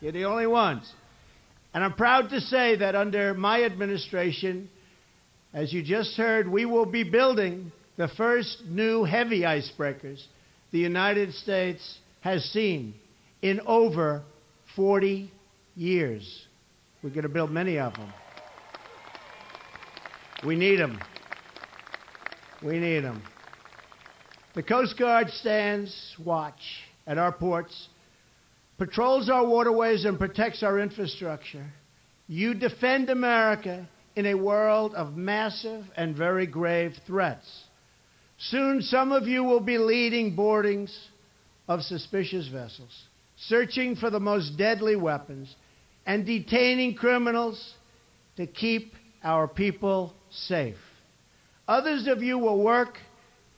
You're 0.00 0.10
the 0.10 0.24
only 0.24 0.48
ones. 0.48 0.92
And 1.72 1.84
I'm 1.84 1.94
proud 1.94 2.30
to 2.30 2.40
say 2.40 2.74
that 2.74 2.96
under 2.96 3.34
my 3.34 3.62
administration, 3.62 4.68
as 5.54 5.72
you 5.72 5.84
just 5.84 6.16
heard, 6.16 6.48
we 6.48 6.64
will 6.64 6.86
be 6.86 7.08
building 7.08 7.70
the 7.96 8.08
first 8.08 8.64
new 8.66 9.04
heavy 9.04 9.42
icebreakers 9.42 10.20
the 10.72 10.80
United 10.80 11.32
States 11.32 12.00
has 12.22 12.42
seen 12.46 12.94
in 13.40 13.60
over 13.66 14.24
40 14.76 15.30
years. 15.74 16.46
We're 17.02 17.10
going 17.10 17.22
to 17.22 17.28
build 17.28 17.50
many 17.50 17.78
of 17.78 17.94
them. 17.94 18.12
We 20.44 20.56
need 20.56 20.76
them. 20.76 21.00
We 22.62 22.78
need 22.78 23.00
them. 23.00 23.22
The 24.54 24.62
Coast 24.62 24.98
Guard 24.98 25.30
stands 25.30 26.14
watch 26.22 26.60
at 27.06 27.18
our 27.18 27.32
ports, 27.32 27.88
patrols 28.78 29.30
our 29.30 29.46
waterways, 29.46 30.04
and 30.04 30.18
protects 30.18 30.62
our 30.62 30.78
infrastructure. 30.78 31.66
You 32.28 32.54
defend 32.54 33.10
America 33.10 33.88
in 34.14 34.26
a 34.26 34.34
world 34.34 34.94
of 34.94 35.16
massive 35.16 35.84
and 35.96 36.16
very 36.16 36.46
grave 36.46 36.92
threats. 37.06 37.64
Soon, 38.38 38.82
some 38.82 39.12
of 39.12 39.26
you 39.26 39.44
will 39.44 39.60
be 39.60 39.78
leading 39.78 40.36
boardings 40.36 40.96
of 41.68 41.82
suspicious 41.82 42.48
vessels 42.48 43.06
searching 43.48 43.96
for 43.96 44.10
the 44.10 44.20
most 44.20 44.56
deadly 44.56 44.96
weapons, 44.96 45.54
and 46.06 46.26
detaining 46.26 46.94
criminals 46.94 47.74
to 48.36 48.46
keep 48.46 48.92
our 49.22 49.46
people 49.46 50.14
safe. 50.30 50.76
Others 51.68 52.08
of 52.08 52.22
you 52.22 52.38
will 52.38 52.62
work 52.62 52.98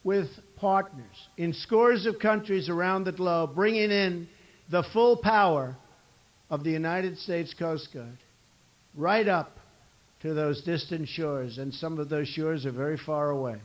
with 0.03 0.27
partners 0.57 1.27
in 1.37 1.53
scores 1.53 2.05
of 2.05 2.19
countries 2.19 2.69
around 2.69 3.03
the 3.03 3.11
globe, 3.11 3.55
bringing 3.55 3.91
in 3.91 4.27
the 4.69 4.83
full 4.93 5.17
power 5.17 5.75
of 6.49 6.63
the 6.63 6.71
United 6.71 7.17
States 7.17 7.53
Coast 7.53 7.89
Guard 7.93 8.17
right 8.95 9.27
up 9.27 9.57
to 10.21 10.33
those 10.33 10.63
distant 10.63 11.07
shores, 11.07 11.57
and 11.57 11.73
some 11.73 11.99
of 11.99 12.09
those 12.09 12.27
shores 12.27 12.65
are 12.65 12.71
very 12.71 12.97
far 12.97 13.29
away. 13.29 13.59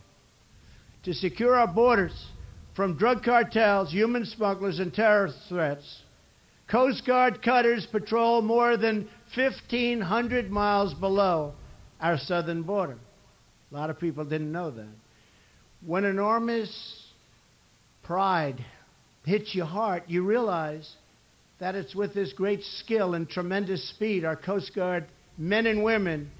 To 1.04 1.14
secure 1.14 1.54
our 1.54 1.72
borders 1.72 2.26
from 2.74 2.96
drug 2.98 3.22
cartels, 3.22 3.90
human 3.92 4.24
smugglers, 4.24 4.78
and 4.78 4.92
terrorist 4.92 5.38
threats, 5.48 6.02
Coast 6.70 7.04
Guard 7.04 7.42
cutters 7.42 7.86
patrol 7.90 8.42
more 8.42 8.76
than 8.76 9.08
1,500 9.34 10.50
miles 10.50 10.94
below 10.94 11.54
our 12.00 12.16
southern 12.16 12.62
border. 12.62 12.96
A 13.70 13.74
lot 13.74 13.90
of 13.90 13.98
people 13.98 14.24
didn't 14.24 14.52
know 14.52 14.70
that. 14.70 14.88
When 15.84 16.04
enormous 16.04 16.70
pride 18.04 18.64
hits 19.24 19.54
your 19.54 19.66
heart, 19.66 20.04
you 20.06 20.24
realize 20.24 20.88
that 21.58 21.74
it's 21.74 21.94
with 21.94 22.14
this 22.14 22.32
great 22.32 22.62
skill 22.62 23.14
and 23.14 23.28
tremendous 23.28 23.88
speed 23.90 24.24
our 24.24 24.36
Coast 24.36 24.74
Guard 24.74 25.06
men 25.36 25.66
and 25.66 25.82
women 25.82 26.30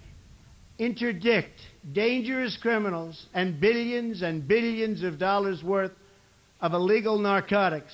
interdict 0.79 1.61
dangerous 1.93 2.57
criminals 2.61 3.27
and 3.35 3.61
billions 3.61 4.23
and 4.23 4.47
billions 4.47 5.03
of 5.03 5.19
dollars 5.19 5.63
worth 5.63 5.93
of 6.61 6.73
illegal 6.73 7.19
narcotics 7.19 7.93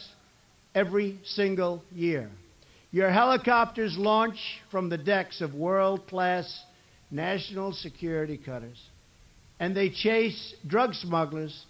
every 0.77 1.19
single 1.25 1.83
year. 1.91 2.31
Your 2.91 3.11
helicopters 3.11 3.97
launch 3.97 4.39
from 4.71 4.91
the 4.91 4.99
decks 4.99 5.41
of 5.41 5.55
world 5.55 6.07
class 6.07 6.47
national 7.11 7.73
security 7.73 8.37
cutters, 8.37 8.81
and 9.59 9.75
they 9.75 9.89
chase 9.89 10.55
drug 10.67 10.93
smugglers 10.95 11.65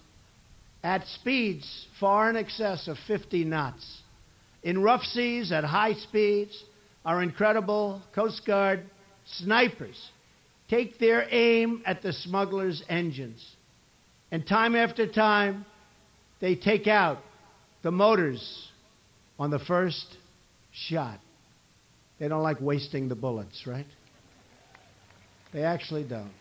at 0.83 1.07
speeds 1.07 1.87
far 2.01 2.29
in 2.29 2.37
excess 2.37 2.88
of 2.88 2.97
50 3.07 3.45
knots. 3.45 4.03
In 4.64 4.83
rough 4.83 5.05
seas, 5.05 5.53
at 5.53 5.62
high 5.62 5.95
speeds, 5.95 6.64
our 7.05 7.23
incredible 7.23 8.03
Coast 8.12 8.45
Guard 8.45 8.83
snipers 9.25 10.11
take 10.69 10.99
their 10.99 11.29
aim 11.31 11.83
at 11.87 12.03
the 12.03 12.12
smugglers' 12.12 12.83
engines. 12.88 13.45
And 14.33 14.45
time 14.45 14.75
after 14.75 15.07
time, 15.07 15.64
they 16.40 16.57
take 16.57 16.88
out 16.88 17.19
the 17.83 17.92
motors 17.92 18.69
on 19.38 19.51
the 19.51 19.59
first 19.59 20.07
shot. 20.72 21.20
They 22.18 22.29
don't 22.29 22.42
like 22.42 22.61
wasting 22.61 23.09
the 23.09 23.14
bullets, 23.14 23.66
right? 23.66 23.87
They 25.53 25.62
actually 25.62 26.05
don't. 26.05 26.33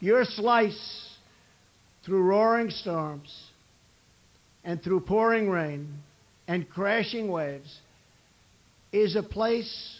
Your 0.00 0.24
slice 0.24 1.10
through 2.04 2.22
roaring 2.22 2.70
storms 2.70 3.32
and 4.64 4.82
through 4.82 5.00
pouring 5.00 5.48
rain 5.48 5.88
and 6.48 6.68
crashing 6.68 7.30
waves 7.30 7.80
is 8.92 9.16
a 9.16 9.22
place 9.22 9.98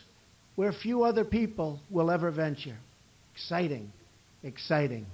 where 0.56 0.72
few 0.72 1.04
other 1.04 1.24
people 1.24 1.80
will 1.90 2.10
ever 2.10 2.30
venture. 2.30 2.76
Exciting, 3.34 3.92
exciting. 4.42 5.06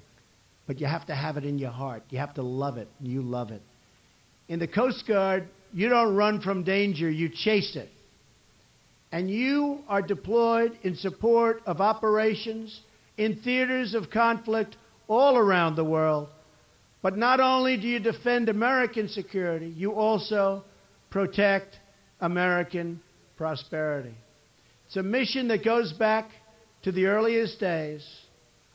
But 0.67 0.81
you 0.81 0.87
have 0.87 1.07
to 1.07 1.15
have 1.15 1.37
it 1.37 1.45
in 1.45 1.59
your 1.59 1.71
heart. 1.71 2.03
You 2.11 2.19
have 2.19 2.35
to 2.35 2.43
love 2.43 2.77
it, 2.77 2.89
you 3.01 3.23
love 3.23 3.51
it. 3.51 3.63
In 4.49 4.59
the 4.59 4.69
Coast 4.69 5.05
Guard, 5.07 5.49
you 5.73 5.89
don't 5.89 6.15
run 6.15 6.41
from 6.41 6.65
danger, 6.65 7.11
you 7.11 7.29
chase 7.29 7.77
it. 7.77 7.89
And 9.11 9.31
you 9.31 9.81
are 9.89 10.03
deployed 10.03 10.79
in 10.83 10.97
support 10.97 11.63
of 11.67 11.81
operations 11.81 12.81
in 13.19 13.41
theaters 13.43 13.95
of 13.95 14.11
conflict 14.11 14.77
all 15.07 15.37
around 15.37 15.77
the 15.77 15.85
world. 15.85 16.29
But 17.03 17.17
not 17.17 17.41
only 17.41 17.77
do 17.77 17.87
you 17.87 17.99
defend 17.99 18.49
American 18.49 19.09
security, 19.09 19.69
you 19.69 19.93
also 19.93 20.65
protect 21.11 21.77
American 22.21 23.01
prosperity. 23.37 24.15
It's 24.87 24.97
a 24.97 25.03
mission 25.03 25.49
that 25.49 25.65
goes 25.65 25.93
back 25.93 26.31
to 26.85 26.93
the 26.93 27.07
earliest 27.07 27.59
days 27.61 28.07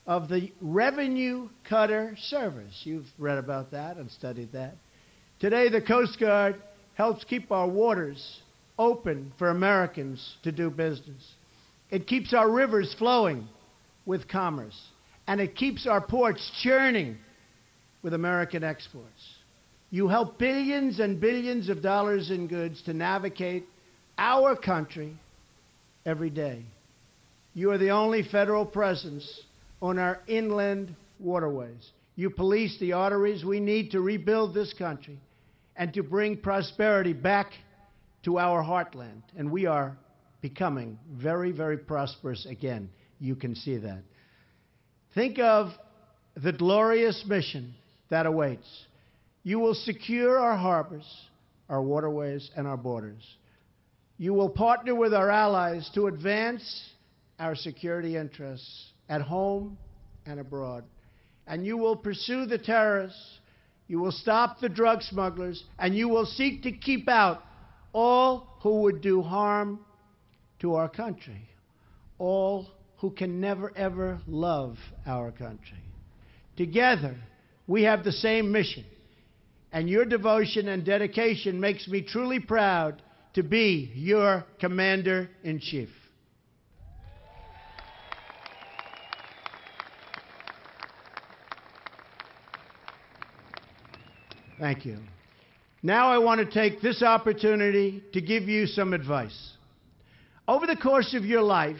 of 0.05 0.29
the 0.29 0.51
revenue 0.61 1.49
cutter 1.67 2.15
service. 2.23 2.81
You've 2.83 3.07
read 3.17 3.37
about 3.37 3.71
that 3.71 3.97
and 3.97 4.09
studied 4.11 4.51
that. 4.53 4.75
Today, 5.39 5.69
the 5.69 5.81
Coast 5.81 6.19
Guard 6.19 6.61
helps 6.97 7.23
keep 7.25 7.51
our 7.51 7.67
waters 7.67 8.39
open 8.79 9.31
for 9.37 9.51
Americans 9.51 10.35
to 10.41 10.51
do 10.51 10.71
business. 10.71 11.31
It 11.91 12.07
keeps 12.07 12.33
our 12.33 12.49
rivers 12.49 12.95
flowing 12.97 13.47
with 14.07 14.27
commerce, 14.27 14.75
and 15.27 15.39
it 15.39 15.55
keeps 15.55 15.85
our 15.85 16.01
ports 16.01 16.51
churning 16.63 17.17
with 18.01 18.15
American 18.15 18.63
exports. 18.63 19.35
You 19.91 20.07
help 20.07 20.39
billions 20.39 20.99
and 20.99 21.21
billions 21.21 21.69
of 21.69 21.83
dollars 21.83 22.31
in 22.31 22.47
goods 22.47 22.81
to 22.85 22.93
navigate 22.93 23.65
our 24.17 24.55
country 24.55 25.13
every 26.03 26.31
day. 26.31 26.65
You 27.53 27.69
are 27.71 27.77
the 27.77 27.91
only 27.91 28.23
federal 28.23 28.65
presence 28.65 29.41
on 29.83 29.99
our 29.99 30.19
inland 30.25 30.95
waterways. 31.19 31.91
You 32.15 32.31
police 32.31 32.79
the 32.79 32.93
arteries 32.93 33.45
we 33.45 33.59
need 33.59 33.91
to 33.91 34.01
rebuild 34.01 34.55
this 34.55 34.73
country 34.73 35.19
and 35.77 35.93
to 35.93 36.03
bring 36.03 36.37
prosperity 36.37 37.13
back 37.13 37.51
to 38.23 38.39
our 38.39 38.63
heartland. 38.63 39.21
And 39.37 39.51
we 39.51 39.65
are 39.65 39.97
becoming 40.41 40.97
very, 41.11 41.51
very 41.51 41.77
prosperous 41.77 42.45
again. 42.45 42.89
You 43.19 43.35
can 43.35 43.55
see 43.55 43.77
that. 43.77 44.03
Think 45.15 45.39
of 45.39 45.71
the 46.35 46.51
glorious 46.51 47.23
mission 47.27 47.73
that 48.09 48.25
awaits. 48.25 48.67
You 49.43 49.59
will 49.59 49.73
secure 49.73 50.37
our 50.37 50.57
harbors, 50.57 51.07
our 51.69 51.81
waterways, 51.81 52.49
and 52.55 52.67
our 52.67 52.77
borders. 52.77 53.23
You 54.17 54.33
will 54.33 54.49
partner 54.49 54.95
with 54.95 55.13
our 55.13 55.29
allies 55.29 55.89
to 55.93 56.07
advance 56.07 56.89
our 57.39 57.55
security 57.55 58.17
interests 58.17 58.91
at 59.09 59.21
home 59.21 59.77
and 60.25 60.39
abroad. 60.39 60.83
And 61.45 61.65
you 61.65 61.77
will 61.77 61.95
pursue 61.95 62.45
the 62.45 62.57
terrorists, 62.57 63.39
you 63.87 63.99
will 63.99 64.11
stop 64.11 64.59
the 64.59 64.69
drug 64.69 65.01
smugglers, 65.01 65.63
and 65.79 65.95
you 65.95 66.09
will 66.09 66.25
seek 66.25 66.63
to 66.63 66.71
keep 66.71 67.07
out 67.07 67.43
all 67.93 68.57
who 68.61 68.81
would 68.81 69.01
do 69.01 69.21
harm 69.21 69.79
to 70.59 70.75
our 70.75 70.89
country, 70.89 71.49
all 72.17 72.67
who 72.97 73.11
can 73.11 73.39
never, 73.39 73.71
ever 73.77 74.19
love 74.27 74.77
our 75.05 75.31
country. 75.31 75.77
Together, 76.57 77.15
we 77.67 77.83
have 77.83 78.03
the 78.03 78.11
same 78.11 78.51
mission, 78.51 78.83
and 79.71 79.89
your 79.89 80.05
devotion 80.05 80.67
and 80.67 80.85
dedication 80.85 81.59
makes 81.59 81.87
me 81.87 82.01
truly 82.01 82.39
proud 82.39 83.01
to 83.33 83.43
be 83.43 83.91
your 83.93 84.43
Commander 84.59 85.29
in 85.43 85.59
Chief. 85.59 85.89
Thank 94.59 94.85
you. 94.85 94.97
Now 95.83 96.09
I 96.09 96.17
want 96.17 96.39
to 96.39 96.51
take 96.51 96.81
this 96.81 97.03
opportunity 97.03 98.03
to 98.13 98.21
give 98.21 98.43
you 98.43 98.65
some 98.65 98.93
advice. 98.93 99.53
Over 100.47 100.65
the 100.65 100.75
course 100.75 101.13
of 101.13 101.25
your 101.25 101.41
life, 101.41 101.77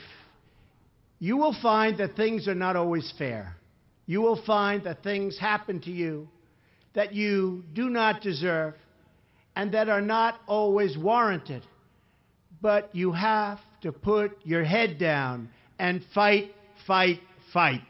you 1.19 1.37
will 1.37 1.55
find 1.61 1.97
that 1.97 2.15
things 2.15 2.47
are 2.47 2.55
not 2.55 2.75
always 2.75 3.11
fair. 3.17 3.55
You 4.05 4.21
will 4.21 4.41
find 4.45 4.83
that 4.83 5.03
things 5.03 5.37
happen 5.39 5.81
to 5.81 5.91
you 5.91 6.27
that 6.93 7.13
you 7.13 7.63
do 7.73 7.89
not 7.89 8.21
deserve 8.21 8.73
and 9.55 9.71
that 9.73 9.87
are 9.87 10.01
not 10.01 10.39
always 10.47 10.97
warranted. 10.97 11.63
But 12.59 12.89
you 12.93 13.11
have 13.11 13.59
to 13.81 13.91
put 13.91 14.31
your 14.43 14.63
head 14.63 14.97
down 14.97 15.49
and 15.77 16.03
fight, 16.15 16.55
fight, 16.87 17.19
fight. 17.53 17.81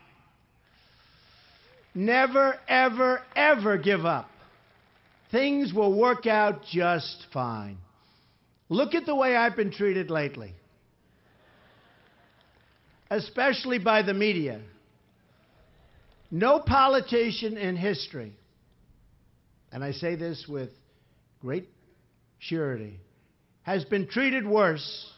Never, 1.96 2.60
ever, 2.68 3.22
ever 3.34 3.78
give 3.78 4.06
up. 4.06 4.30
Things 5.32 5.74
will 5.74 5.94
work 5.98 6.26
out 6.26 6.64
just 6.72 7.26
fine. 7.34 7.78
Look 8.70 8.96
at 8.96 9.06
the 9.06 9.16
way 9.16 9.36
I've 9.36 9.56
been 9.56 9.72
treated 9.72 10.10
lately, 10.10 10.54
especially 13.10 13.80
by 13.80 14.02
the 14.02 14.14
media. 14.14 14.62
No 16.30 16.60
politician 16.60 17.58
in 17.58 17.78
history, 17.78 18.34
and 19.72 19.84
I 19.84 19.92
say 19.92 20.16
this 20.16 20.46
with 20.48 20.70
great 21.42 21.70
surety, 22.40 23.00
has 23.64 23.86
been 23.86 24.08
treated 24.08 24.46
worse 24.46 25.10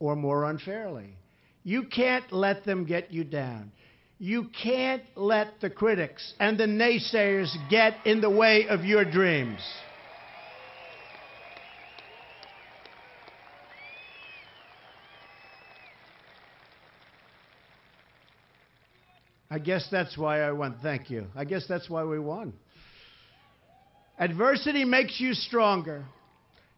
or 0.00 0.16
more 0.16 0.44
unfairly. 0.44 1.14
You 1.62 1.84
can't 1.84 2.32
let 2.32 2.64
them 2.64 2.84
get 2.84 3.12
you 3.12 3.22
down. 3.22 3.70
You 4.22 4.50
can't 4.62 5.02
let 5.16 5.60
the 5.60 5.68
critics 5.68 6.32
and 6.38 6.56
the 6.56 6.66
naysayers 6.66 7.52
get 7.68 7.94
in 8.06 8.20
the 8.20 8.30
way 8.30 8.68
of 8.68 8.84
your 8.84 9.04
dreams. 9.04 9.60
I 19.50 19.58
guess 19.58 19.88
that's 19.90 20.16
why 20.16 20.42
I 20.42 20.52
won. 20.52 20.76
Thank 20.80 21.10
you. 21.10 21.26
I 21.34 21.44
guess 21.44 21.66
that's 21.66 21.90
why 21.90 22.04
we 22.04 22.20
won. 22.20 22.52
Adversity 24.20 24.84
makes 24.84 25.18
you 25.20 25.34
stronger. 25.34 26.04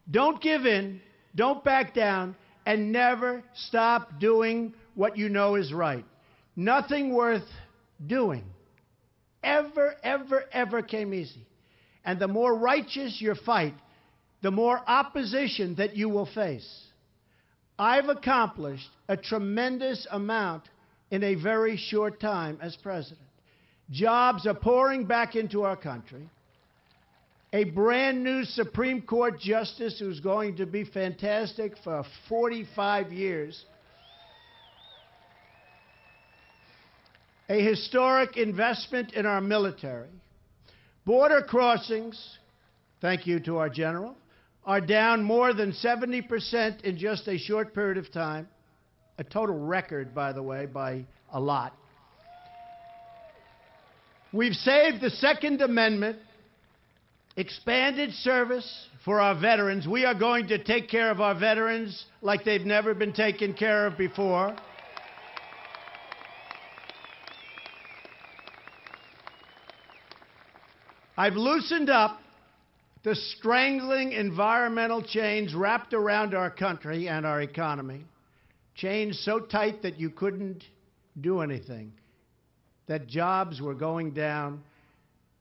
Don't 0.09 0.41
give 0.41 0.65
in, 0.65 0.99
don't 1.35 1.63
back 1.63 1.93
down, 1.93 2.35
and 2.65 2.91
never 2.91 3.43
stop 3.53 4.19
doing 4.19 4.73
what 4.95 5.15
you 5.15 5.29
know 5.29 5.53
is 5.53 5.71
right. 5.71 6.05
Nothing 6.55 7.13
worth 7.13 7.47
doing 8.05 8.43
ever, 9.43 9.95
ever, 10.03 10.43
ever 10.51 10.81
came 10.81 11.13
easy. 11.13 11.45
And 12.03 12.19
the 12.19 12.27
more 12.27 12.55
righteous 12.55 13.21
your 13.21 13.35
fight, 13.35 13.73
the 14.41 14.51
more 14.51 14.79
opposition 14.87 15.75
that 15.75 15.95
you 15.95 16.09
will 16.09 16.25
face. 16.25 16.85
I've 17.77 18.09
accomplished 18.09 18.89
a 19.07 19.17
tremendous 19.17 20.07
amount 20.11 20.63
in 21.11 21.23
a 21.23 21.35
very 21.35 21.77
short 21.77 22.19
time 22.19 22.57
as 22.61 22.75
president. 22.77 23.19
Jobs 23.91 24.47
are 24.47 24.53
pouring 24.55 25.05
back 25.05 25.35
into 25.35 25.63
our 25.63 25.75
country. 25.75 26.29
A 27.53 27.65
brand 27.65 28.23
new 28.23 28.43
Supreme 28.43 29.01
Court 29.01 29.39
justice 29.39 29.99
who's 29.99 30.19
going 30.19 30.57
to 30.57 30.65
be 30.65 30.83
fantastic 30.83 31.73
for 31.83 32.03
45 32.27 33.13
years. 33.13 33.63
A 37.49 37.61
historic 37.61 38.37
investment 38.37 39.13
in 39.13 39.25
our 39.25 39.41
military. 39.41 40.09
Border 41.05 41.41
crossings, 41.41 42.37
thank 43.01 43.27
you 43.27 43.39
to 43.41 43.57
our 43.57 43.69
general, 43.69 44.15
are 44.65 44.81
down 44.81 45.23
more 45.23 45.53
than 45.53 45.71
70% 45.71 46.81
in 46.83 46.97
just 46.97 47.27
a 47.27 47.37
short 47.37 47.75
period 47.75 47.97
of 47.97 48.11
time 48.11 48.47
a 49.17 49.23
total 49.23 49.57
record, 49.57 50.13
by 50.13 50.33
the 50.33 50.43
way, 50.43 50.65
by 50.65 51.05
a 51.31 51.39
lot. 51.39 51.73
We've 54.33 54.53
saved 54.53 55.01
the 55.01 55.09
Second 55.09 55.61
Amendment, 55.61 56.17
expanded 57.37 58.11
service 58.11 58.87
for 59.05 59.21
our 59.21 59.39
veterans. 59.39 59.87
We 59.87 60.03
are 60.03 60.13
going 60.13 60.47
to 60.47 60.61
take 60.61 60.89
care 60.89 61.11
of 61.11 61.21
our 61.21 61.37
veterans 61.39 62.05
like 62.21 62.43
they've 62.43 62.65
never 62.65 62.93
been 62.93 63.13
taken 63.13 63.53
care 63.53 63.87
of 63.87 63.97
before. 63.97 64.55
I've 71.17 71.35
loosened 71.35 71.89
up 71.89 72.19
the 73.03 73.15
strangling 73.15 74.11
environmental 74.11 75.01
chains 75.01 75.53
wrapped 75.53 75.93
around 75.93 76.33
our 76.33 76.49
country 76.49 77.07
and 77.07 77.25
our 77.25 77.41
economy. 77.41 78.03
Chains 78.75 79.21
so 79.23 79.39
tight 79.39 79.83
that 79.83 79.97
you 79.97 80.09
couldn't 80.09 80.63
do 81.21 81.39
anything, 81.39 81.93
that 82.87 83.07
jobs 83.07 83.61
were 83.61 83.75
going 83.75 84.11
down, 84.11 84.61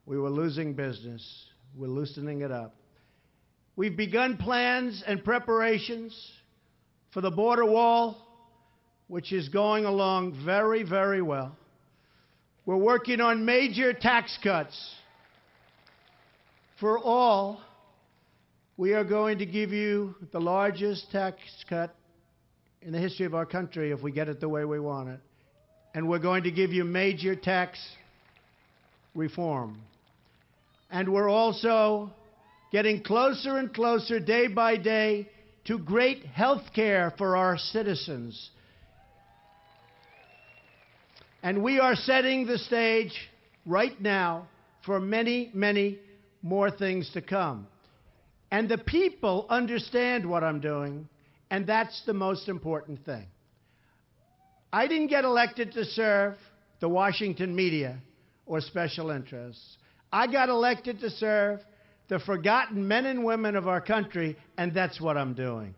we 0.07 0.17
were 0.17 0.31
losing 0.31 0.75
business, 0.75 1.47
we're 1.77 1.89
loosening 1.89 2.43
it 2.43 2.53
up. 2.53 2.77
We've 3.75 3.97
begun 3.97 4.37
plans 4.37 5.03
and 5.05 5.25
preparations 5.25 6.17
for 7.13 7.21
the 7.21 7.33
border 7.33 7.65
wall, 7.65 8.19
which 9.09 9.33
is 9.33 9.49
going 9.49 9.85
along 9.85 10.45
very, 10.45 10.85
very 10.85 11.23
well. 11.23 11.57
We're 12.65 12.77
working 12.77 13.21
on 13.21 13.45
major 13.45 13.93
tax 13.93 14.39
cuts 14.45 14.95
for 16.85 16.99
all. 16.99 17.63
We 18.77 18.93
are 18.93 19.05
going 19.05 19.39
to 19.39 19.47
give 19.47 19.73
you 19.73 20.15
the 20.33 20.39
largest 20.39 21.11
tax 21.11 21.39
cut 21.67 21.95
in 22.83 22.93
the 22.93 22.99
history 22.99 23.25
of 23.25 23.35
our 23.35 23.47
country 23.47 23.91
if 23.91 24.03
we 24.03 24.13
get 24.13 24.29
it 24.29 24.39
the 24.39 24.51
way 24.51 24.67
we 24.67 24.79
want 24.79 25.09
it. 25.09 25.21
And 25.95 26.11
we're 26.11 26.19
going 26.19 26.43
to 26.43 26.51
give 26.51 26.75
you 26.75 26.85
major 26.85 27.35
tax 27.37 27.79
reform. 29.15 29.81
And 30.91 31.11
we're 31.11 31.31
also 31.31 32.11
getting 32.71 33.03
closer 33.03 33.57
and 33.57 33.73
closer 33.73 34.21
day 34.21 34.49
by 34.49 34.77
day 34.77 35.31
to 35.65 35.79
great 35.79 36.27
health 36.27 36.65
care 36.75 37.15
for 37.17 37.35
our 37.35 37.57
citizens. 37.57 38.51
And 41.43 41.63
we 41.63 41.81
are 41.81 41.95
setting 41.95 42.47
the 42.47 42.59
stage 42.59 43.15
right 43.65 43.99
now 44.03 44.49
for 44.85 45.01
many, 45.01 45.51
many 45.55 45.99
more 46.45 46.71
things 46.71 47.11
to 47.15 47.23
come. 47.23 47.67
And 48.53 48.69
the 48.69 48.79
people 48.79 49.47
understand 49.49 50.29
what 50.29 50.45
I'm 50.45 50.61
doing. 50.61 51.09
And 51.51 51.67
that's 51.67 52.03
the 52.05 52.15
most 52.15 52.49
important 52.49 53.05
thing. 53.05 53.27
I 54.73 54.87
didn't 54.87 55.09
get 55.09 55.25
elected 55.25 55.73
to 55.73 55.85
serve 55.85 56.37
the 56.81 56.89
Washington 56.89 57.57
media 57.57 57.99
or 58.45 58.61
special 58.61 59.11
interests. 59.11 59.79
I 60.13 60.27
got 60.27 60.49
elected 60.49 61.01
to 61.01 61.11
serve 61.11 61.61
the 62.09 62.19
forgotten 62.19 62.87
men 62.87 63.07
and 63.07 63.25
women 63.25 63.57
of 63.57 63.67
our 63.67 63.81
country, 63.81 64.37
and 64.59 64.75
that's 64.75 65.01
what 65.01 65.17
I'm 65.17 65.33
doing. 65.33 65.75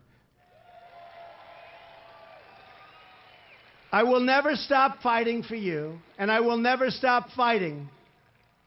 I 3.91 4.03
will 4.03 4.19
never 4.19 4.55
stop 4.55 5.01
fighting 5.01 5.43
for 5.43 5.55
you, 5.55 5.99
and 6.17 6.29
I 6.29 6.41
will 6.41 6.57
never 6.57 6.91
stop 6.91 7.29
fighting 7.37 7.89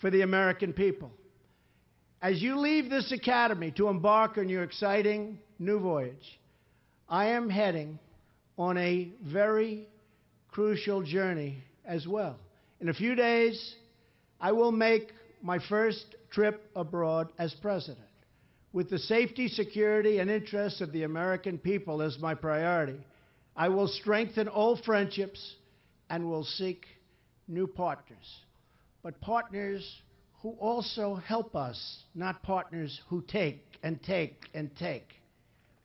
for 0.01 0.11
the 0.11 0.23
American 0.23 0.73
people. 0.73 1.11
As 2.23 2.43
you 2.43 2.59
leave 2.59 2.91
this 2.91 3.13
academy 3.13 3.71
to 3.73 3.89
embark 3.89 4.37
on 4.37 4.51
your 4.51 4.63
exciting 4.63 5.39
new 5.59 5.79
voyage, 5.79 6.39
I 7.09 7.29
am 7.29 7.49
heading 7.49 7.99
on 8.59 8.77
a 8.77 9.09
very 9.25 9.89
crucial 10.51 11.03
journey 11.03 11.63
as 11.87 12.07
well. 12.07 12.37
In 12.79 12.91
a 12.91 12.95
few 12.95 13.15
days, 13.15 13.75
I 14.39 14.53
will 14.53 14.71
make 14.71 15.15
my 15.43 15.59
first 15.59 16.15
trip 16.31 16.63
abroad 16.77 17.33
as 17.39 17.55
president. 17.55 18.07
With 18.75 18.91
the 18.91 18.99
safety, 18.99 19.49
security, 19.49 20.19
and 20.19 20.31
interests 20.31 20.83
of 20.83 20.93
the 20.93 21.05
American 21.05 21.57
people 21.57 22.03
as 22.03 22.19
my 22.19 22.35
priority, 22.35 23.01
I 23.57 23.71
will 23.71 23.89
strengthen 23.89 24.47
old 24.47 24.85
friendships 24.85 25.57
and 26.11 26.29
will 26.29 26.45
seek 26.45 26.85
new 27.49 27.67
partners. 27.67 28.43
But 29.03 29.21
partners 29.23 30.03
who 30.43 30.51
also 30.59 31.17
help 31.17 31.55
us, 31.55 32.05
not 32.15 32.43
partners 32.43 33.01
who 33.09 33.23
take 33.23 33.63
and 33.83 34.03
take 34.03 34.49
and 34.55 34.71
take. 34.77 35.09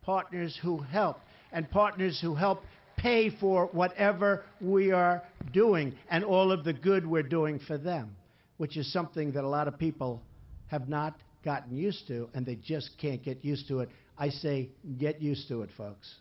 Partners 0.02 0.58
who 0.62 0.78
help, 0.78 1.20
and 1.52 1.70
partners 1.70 2.20
who 2.22 2.36
help 2.36 2.64
pay 2.98 3.30
for 3.30 3.68
whatever 3.68 4.44
we 4.62 4.92
are 4.92 5.24
doing 5.52 5.94
and 6.10 6.24
all 6.24 6.52
of 6.52 6.64
the 6.64 6.74
good 6.74 7.06
we're 7.06 7.24
doing 7.24 7.60
for 7.68 7.78
them, 7.78 8.16
which 8.58 8.78
is 8.78 8.92
something 8.92 9.32
that 9.34 9.44
a 9.44 9.48
lot 9.48 9.68
of 9.68 9.78
people 9.78 10.22
have 10.68 10.88
not 10.88 11.16
gotten 11.44 11.76
used 11.76 12.08
to, 12.08 12.30
and 12.34 12.46
they 12.46 12.56
just 12.56 12.90
can't 13.00 13.24
get 13.24 13.44
used 13.44 13.68
to 13.68 13.80
it. 13.80 13.90
I 14.18 14.30
say, 14.30 14.70
get 14.98 15.22
used 15.22 15.48
to 15.50 15.62
it, 15.62 15.70
folks. 15.78 16.16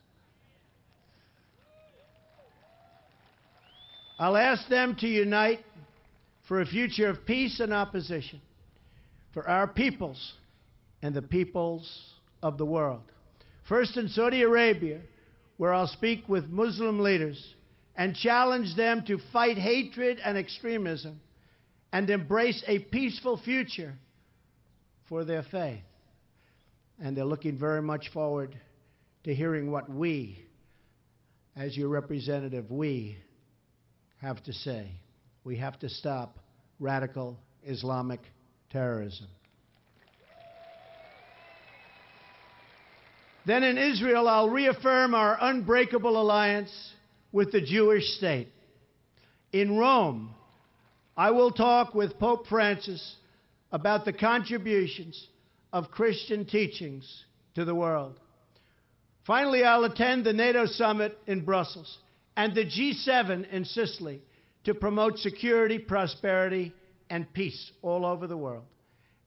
I'll 4.18 4.36
ask 4.36 4.68
them 4.68 4.96
to 5.00 5.08
unite 5.08 5.64
for 6.48 6.60
a 6.60 6.66
future 6.66 7.08
of 7.08 7.24
peace 7.26 7.60
and 7.60 7.72
opposition, 7.72 8.40
for 9.32 9.48
our 9.48 9.66
peoples 9.66 10.34
and 11.02 11.14
the 11.14 11.22
peoples 11.22 12.12
of 12.42 12.58
the 12.58 12.66
world. 12.66 13.02
First 13.68 13.96
in 13.96 14.08
Saudi 14.08 14.42
Arabia, 14.42 15.00
where 15.56 15.72
I'll 15.72 15.86
speak 15.86 16.28
with 16.28 16.46
Muslim 16.48 17.00
leaders 17.00 17.42
and 17.96 18.14
challenge 18.14 18.76
them 18.76 19.04
to 19.06 19.18
fight 19.32 19.56
hatred 19.56 20.18
and 20.24 20.36
extremism 20.36 21.20
and 21.92 22.10
embrace 22.10 22.62
a 22.66 22.80
peaceful 22.80 23.36
future 23.38 23.94
for 25.08 25.24
their 25.24 25.44
faith. 25.44 25.82
And 27.00 27.16
they're 27.16 27.24
looking 27.24 27.58
very 27.58 27.82
much 27.82 28.10
forward 28.12 28.58
to 29.24 29.34
hearing 29.34 29.70
what 29.70 29.88
we, 29.88 30.44
as 31.56 31.76
your 31.76 31.88
representative, 31.88 32.70
we 32.70 33.16
have 34.20 34.42
to 34.44 34.52
say. 34.52 34.90
We 35.44 35.56
have 35.58 35.78
to 35.80 35.90
stop 35.90 36.38
radical 36.80 37.38
Islamic 37.62 38.20
terrorism. 38.70 39.26
Then 43.46 43.62
in 43.62 43.76
Israel, 43.76 44.26
I'll 44.26 44.48
reaffirm 44.48 45.14
our 45.14 45.36
unbreakable 45.38 46.18
alliance 46.20 46.72
with 47.30 47.52
the 47.52 47.60
Jewish 47.60 48.06
state. 48.16 48.48
In 49.52 49.76
Rome, 49.76 50.34
I 51.14 51.30
will 51.30 51.50
talk 51.50 51.94
with 51.94 52.18
Pope 52.18 52.46
Francis 52.46 53.16
about 53.70 54.06
the 54.06 54.14
contributions 54.14 55.28
of 55.74 55.90
Christian 55.90 56.46
teachings 56.46 57.24
to 57.54 57.66
the 57.66 57.74
world. 57.74 58.18
Finally, 59.26 59.62
I'll 59.62 59.84
attend 59.84 60.24
the 60.24 60.32
NATO 60.32 60.64
summit 60.64 61.18
in 61.26 61.44
Brussels 61.44 61.98
and 62.36 62.54
the 62.54 62.64
G7 62.64 63.50
in 63.50 63.66
Sicily 63.66 64.22
to 64.64 64.74
promote 64.74 65.18
security, 65.18 65.78
prosperity, 65.78 66.72
and 67.10 67.30
peace 67.32 67.72
all 67.82 68.04
over 68.04 68.26
the 68.26 68.36
world. 68.36 68.64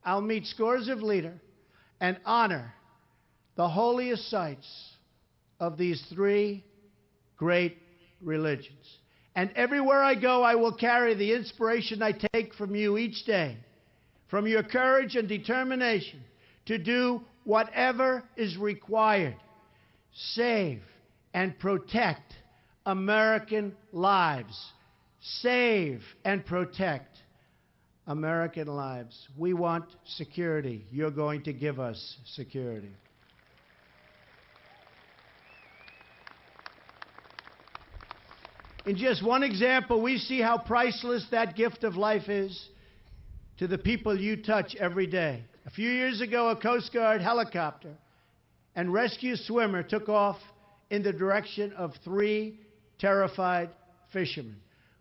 I'll 0.04 0.20
meet 0.20 0.46
scores 0.46 0.88
of 0.88 1.02
leaders 1.02 1.40
and 2.00 2.18
honor 2.24 2.72
the 3.56 3.68
holiest 3.68 4.30
sites 4.30 4.66
of 5.60 5.76
these 5.76 6.02
three 6.12 6.64
great 7.36 7.78
religions. 8.20 8.98
And 9.34 9.50
everywhere 9.54 10.02
I 10.02 10.14
go, 10.14 10.42
I 10.42 10.54
will 10.56 10.72
carry 10.72 11.14
the 11.14 11.32
inspiration 11.32 12.02
I 12.02 12.12
take 12.34 12.54
from 12.54 12.74
you 12.74 12.98
each 12.98 13.24
day, 13.24 13.56
from 14.28 14.46
your 14.46 14.62
courage 14.62 15.14
and 15.16 15.28
determination 15.28 16.20
to 16.66 16.78
do 16.78 17.22
whatever 17.44 18.24
is 18.36 18.56
required. 18.56 19.36
Save 20.12 20.82
and 21.34 21.58
protect 21.58 22.34
American 22.84 23.76
lives. 23.92 24.72
Save 25.36 26.02
and 26.24 26.44
protect 26.44 27.18
American 28.06 28.66
lives. 28.66 29.28
We 29.36 29.52
want 29.52 29.84
security. 30.06 30.86
You're 30.90 31.10
going 31.10 31.42
to 31.44 31.52
give 31.52 31.78
us 31.78 32.16
security. 32.34 32.90
In 38.86 38.96
just 38.96 39.22
one 39.22 39.42
example, 39.42 40.00
we 40.00 40.16
see 40.16 40.40
how 40.40 40.56
priceless 40.56 41.26
that 41.30 41.54
gift 41.56 41.84
of 41.84 41.96
life 41.96 42.30
is 42.30 42.68
to 43.58 43.66
the 43.66 43.76
people 43.76 44.18
you 44.18 44.42
touch 44.42 44.74
every 44.76 45.06
day. 45.06 45.44
A 45.66 45.70
few 45.70 45.90
years 45.90 46.22
ago, 46.22 46.48
a 46.48 46.56
Coast 46.56 46.90
Guard 46.94 47.20
helicopter 47.20 47.94
and 48.74 48.90
rescue 48.90 49.36
swimmer 49.36 49.82
took 49.82 50.08
off 50.08 50.38
in 50.88 51.02
the 51.02 51.12
direction 51.12 51.74
of 51.74 51.92
three 52.02 52.60
terrified 52.98 53.68
fishermen 54.10 54.56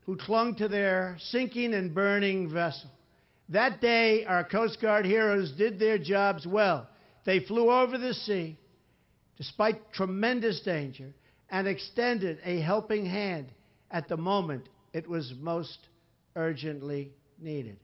who 0.08 0.16
clung 0.18 0.56
to 0.56 0.68
their 0.68 1.18
sinking 1.20 1.76
and 1.76 1.94
burning 1.94 2.50
vessel. 2.50 2.90
That 3.50 3.82
day, 3.82 4.26
our 4.26 4.44
Coast 4.44 4.82
Guard 4.82 5.06
heroes 5.06 5.52
did 5.52 5.78
their 5.78 5.98
jobs 5.98 6.48
well. 6.48 6.88
They 7.26 7.42
flew 7.42 7.70
over 7.70 7.98
the 7.98 8.14
sea 8.14 8.58
despite 9.38 9.94
tremendous 9.94 10.62
danger 10.62 11.14
and 11.50 11.68
extended 11.68 12.40
a 12.44 12.60
helping 12.60 13.06
hand 13.06 13.52
at 13.92 14.08
the 14.08 14.18
moment 14.18 14.68
it 14.94 15.08
was 15.08 15.34
most 15.40 15.78
urgently 16.36 17.12
needed. 17.40 17.78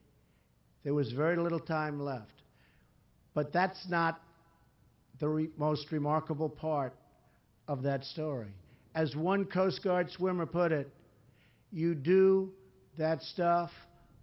There 0.84 0.94
was 0.94 1.12
very 1.12 1.38
little 1.38 1.60
time 1.60 2.00
left. 2.00 2.32
But 3.34 3.52
that's 3.54 3.88
not 3.90 4.22
the 5.20 5.28
re- 5.28 5.50
most 5.58 5.92
remarkable 5.92 6.50
part 6.50 6.94
of 7.68 7.84
that 7.84 8.06
story. 8.06 8.52
As 8.96 9.16
one 9.16 9.46
Coast 9.46 9.84
Guard 9.84 10.10
swimmer 10.12 10.46
put 10.46 10.72
it, 10.72 10.90
you 11.74 11.96
do 11.96 12.52
that 12.98 13.22
stuff 13.22 13.72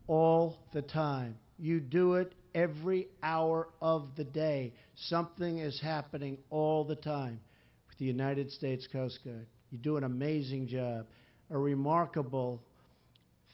all 0.06 0.56
the 0.72 0.82
time. 0.82 1.36
You 1.58 1.80
do 1.80 2.14
it 2.14 2.34
every 2.54 3.08
hour 3.22 3.68
of 3.82 4.08
the 4.16 4.24
day. 4.24 4.72
Something 4.94 5.58
is 5.58 5.80
happening 5.80 6.38
all 6.48 6.84
the 6.84 6.96
time 6.96 7.40
with 7.88 7.98
the 7.98 8.06
United 8.06 8.50
States 8.50 8.86
Coast 8.86 9.18
Guard. 9.24 9.46
You 9.70 9.78
do 9.78 9.96
an 9.96 10.04
amazing 10.04 10.68
job 10.68 11.06
a 11.50 11.58
remarkable 11.58 12.62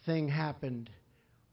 thing 0.04 0.28
happened 0.28 0.90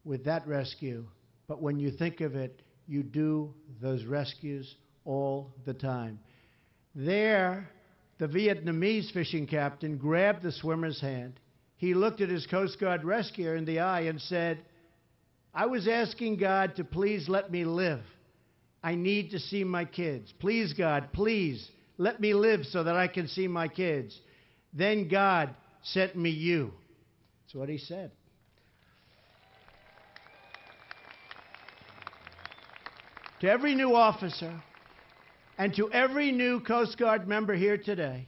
with 0.04 0.24
that 0.24 0.46
rescue. 0.46 1.06
But 1.48 1.60
when 1.60 1.78
you 1.78 1.90
think 1.90 2.20
of 2.20 2.34
it, 2.34 2.62
you 2.86 3.02
do 3.02 3.52
those 3.80 4.04
rescues 4.04 4.76
all 5.04 5.52
the 5.64 5.74
time. 5.74 6.18
There, 6.94 7.70
the 8.18 8.28
Vietnamese 8.28 9.10
fishing 9.12 9.46
captain 9.46 9.96
grabbed 9.96 10.42
the 10.42 10.52
swimmer's 10.52 11.00
hand. 11.00 11.40
He 11.84 11.92
looked 11.92 12.22
at 12.22 12.30
his 12.30 12.46
Coast 12.46 12.80
Guard 12.80 13.04
rescuer 13.04 13.56
in 13.56 13.66
the 13.66 13.80
eye 13.80 14.02
and 14.02 14.18
said, 14.18 14.58
I 15.52 15.66
was 15.66 15.86
asking 15.86 16.38
God 16.38 16.76
to 16.76 16.84
please 16.84 17.28
let 17.28 17.52
me 17.52 17.66
live. 17.66 18.00
I 18.82 18.94
need 18.94 19.32
to 19.32 19.38
see 19.38 19.64
my 19.64 19.84
kids. 19.84 20.32
Please, 20.40 20.72
God, 20.72 21.10
please 21.12 21.70
let 21.98 22.20
me 22.20 22.32
live 22.32 22.64
so 22.64 22.84
that 22.84 22.96
I 22.96 23.06
can 23.06 23.28
see 23.28 23.48
my 23.48 23.68
kids. 23.68 24.18
Then 24.72 25.08
God 25.08 25.54
sent 25.82 26.16
me 26.16 26.30
you. 26.30 26.72
That's 27.42 27.54
what 27.54 27.68
he 27.68 27.76
said. 27.76 28.12
To 33.42 33.50
every 33.50 33.74
new 33.74 33.94
officer 33.94 34.58
and 35.58 35.74
to 35.76 35.92
every 35.92 36.32
new 36.32 36.60
Coast 36.60 36.96
Guard 36.96 37.28
member 37.28 37.54
here 37.54 37.76
today, 37.76 38.26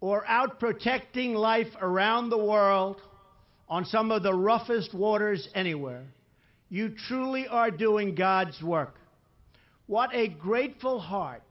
or 0.00 0.26
out 0.26 0.60
protecting 0.60 1.34
life 1.34 1.72
around 1.80 2.30
the 2.30 2.38
world 2.38 3.00
on 3.68 3.84
some 3.84 4.10
of 4.10 4.22
the 4.22 4.34
roughest 4.34 4.94
waters 4.94 5.48
anywhere, 5.54 6.04
you 6.68 6.94
truly 7.08 7.46
are 7.48 7.70
doing 7.70 8.14
God's 8.14 8.60
work. 8.62 8.96
What 9.86 10.10
a 10.14 10.28
grateful 10.28 10.98
heart 10.98 11.42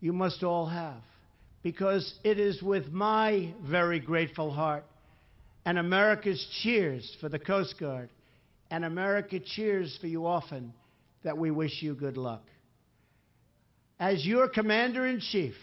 you 0.00 0.12
must 0.12 0.42
all 0.42 0.66
have 0.66 1.02
because 1.62 2.14
it 2.24 2.38
is 2.38 2.62
with 2.62 2.88
my 2.88 3.54
very 3.62 3.98
grateful 3.98 4.52
heart 4.52 4.84
and 5.64 5.78
America's 5.78 6.46
cheers 6.62 7.16
for 7.20 7.28
the 7.28 7.38
Coast 7.38 7.76
Guard 7.80 8.10
and 8.70 8.84
America 8.84 9.38
cheers 9.40 9.96
for 10.00 10.06
you 10.06 10.26
often 10.26 10.74
that 11.22 11.38
we 11.38 11.50
wish 11.50 11.82
you 11.82 11.94
good 11.94 12.16
luck. 12.16 12.42
As 13.98 14.26
your 14.26 14.48
Commander 14.48 15.06
in 15.06 15.20
Chief, 15.20 15.54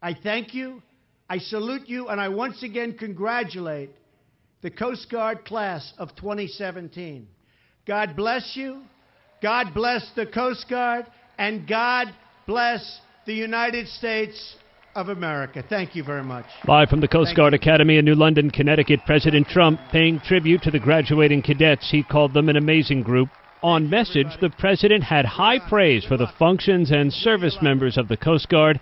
I 0.00 0.14
thank 0.14 0.54
you, 0.54 0.82
I 1.32 1.38
salute 1.38 1.88
you, 1.88 2.08
and 2.08 2.20
I 2.20 2.28
once 2.28 2.62
again 2.62 2.92
congratulate 2.92 3.88
the 4.60 4.70
Coast 4.70 5.10
Guard 5.10 5.46
class 5.46 5.94
of 5.96 6.14
2017. 6.14 7.26
God 7.86 8.14
bless 8.14 8.52
you, 8.54 8.82
God 9.40 9.68
bless 9.72 10.06
the 10.14 10.26
Coast 10.26 10.66
Guard, 10.68 11.06
and 11.38 11.66
God 11.66 12.08
bless 12.46 13.00
the 13.24 13.32
United 13.32 13.88
States 13.88 14.56
of 14.94 15.08
America. 15.08 15.64
Thank 15.66 15.96
you 15.96 16.04
very 16.04 16.22
much. 16.22 16.44
Live 16.68 16.90
from 16.90 17.00
the 17.00 17.08
Coast 17.08 17.28
Thank 17.28 17.38
Guard 17.38 17.52
you. 17.54 17.60
Academy 17.60 17.96
in 17.96 18.04
New 18.04 18.14
London, 18.14 18.50
Connecticut, 18.50 19.00
President 19.06 19.48
Trump 19.48 19.80
paying 19.90 20.20
tribute 20.20 20.60
to 20.64 20.70
the 20.70 20.78
graduating 20.78 21.40
cadets. 21.40 21.90
He 21.90 22.02
called 22.02 22.34
them 22.34 22.50
an 22.50 22.58
amazing 22.58 23.04
group. 23.04 23.30
On 23.62 23.88
message, 23.88 24.26
the 24.42 24.50
president 24.50 25.04
had 25.04 25.24
high 25.24 25.66
praise 25.66 26.04
for 26.04 26.18
the 26.18 26.30
functions 26.38 26.90
and 26.90 27.10
service 27.10 27.56
members 27.62 27.96
of 27.96 28.08
the 28.08 28.18
Coast 28.18 28.50
Guard, 28.50 28.80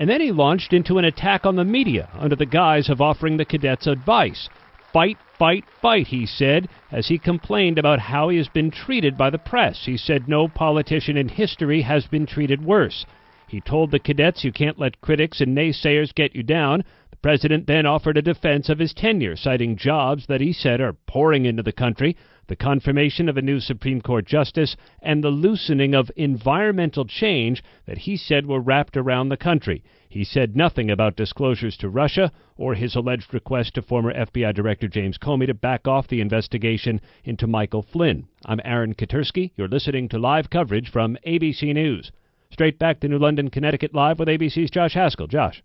and 0.00 0.08
then 0.08 0.22
he 0.22 0.32
launched 0.32 0.72
into 0.72 0.96
an 0.96 1.04
attack 1.04 1.44
on 1.44 1.56
the 1.56 1.64
media 1.64 2.08
under 2.14 2.34
the 2.34 2.46
guise 2.46 2.88
of 2.88 3.02
offering 3.02 3.36
the 3.36 3.44
cadets 3.44 3.86
advice. 3.86 4.48
Fight, 4.94 5.18
fight, 5.38 5.64
fight, 5.82 6.06
he 6.06 6.24
said, 6.24 6.68
as 6.90 7.08
he 7.08 7.18
complained 7.18 7.78
about 7.78 7.98
how 8.00 8.30
he 8.30 8.38
has 8.38 8.48
been 8.48 8.70
treated 8.70 9.18
by 9.18 9.28
the 9.28 9.38
press. 9.38 9.84
He 9.84 9.98
said 9.98 10.26
no 10.26 10.48
politician 10.48 11.18
in 11.18 11.28
history 11.28 11.82
has 11.82 12.06
been 12.06 12.24
treated 12.24 12.64
worse. 12.64 13.04
He 13.46 13.60
told 13.60 13.90
the 13.90 13.98
cadets 13.98 14.42
you 14.42 14.52
can't 14.52 14.78
let 14.78 15.02
critics 15.02 15.42
and 15.42 15.54
naysayers 15.54 16.14
get 16.14 16.34
you 16.34 16.42
down. 16.42 16.82
The 17.10 17.16
president 17.16 17.66
then 17.66 17.84
offered 17.84 18.16
a 18.16 18.22
defense 18.22 18.70
of 18.70 18.78
his 18.78 18.94
tenure, 18.94 19.36
citing 19.36 19.76
jobs 19.76 20.24
that 20.28 20.40
he 20.40 20.54
said 20.54 20.80
are 20.80 20.94
pouring 21.06 21.44
into 21.44 21.62
the 21.62 21.72
country, 21.72 22.16
the 22.50 22.56
confirmation 22.56 23.28
of 23.28 23.36
a 23.36 23.42
new 23.42 23.60
Supreme 23.60 24.00
Court 24.00 24.26
justice, 24.26 24.76
and 25.00 25.22
the 25.22 25.30
loosening 25.30 25.94
of 25.94 26.10
environmental 26.16 27.04
change 27.04 27.62
that 27.86 27.98
he 27.98 28.16
said 28.16 28.44
were 28.44 28.58
wrapped 28.58 28.96
around 28.96 29.28
the 29.28 29.36
country. 29.36 29.84
He 30.08 30.24
said 30.24 30.56
nothing 30.56 30.90
about 30.90 31.14
disclosures 31.14 31.76
to 31.76 31.88
Russia 31.88 32.32
or 32.56 32.74
his 32.74 32.96
alleged 32.96 33.32
request 33.32 33.74
to 33.74 33.82
former 33.82 34.12
FBI 34.12 34.52
Director 34.52 34.88
James 34.88 35.16
Comey 35.16 35.46
to 35.46 35.54
back 35.54 35.86
off 35.86 36.08
the 36.08 36.20
investigation 36.20 37.00
into 37.22 37.46
Michael 37.46 37.82
Flynn. 37.82 38.26
I'm 38.44 38.60
Aaron 38.64 38.94
Katersky. 38.94 39.52
You're 39.56 39.68
listening 39.68 40.08
to 40.08 40.18
live 40.18 40.50
coverage 40.50 40.90
from 40.90 41.16
ABC 41.24 41.72
News. 41.72 42.10
Straight 42.50 42.80
back 42.80 42.98
to 42.98 43.08
New 43.08 43.18
London, 43.18 43.48
Connecticut, 43.48 43.94
live 43.94 44.18
with 44.18 44.26
ABC's 44.26 44.72
Josh 44.72 44.94
Haskell. 44.94 45.28
Josh. 45.28 45.62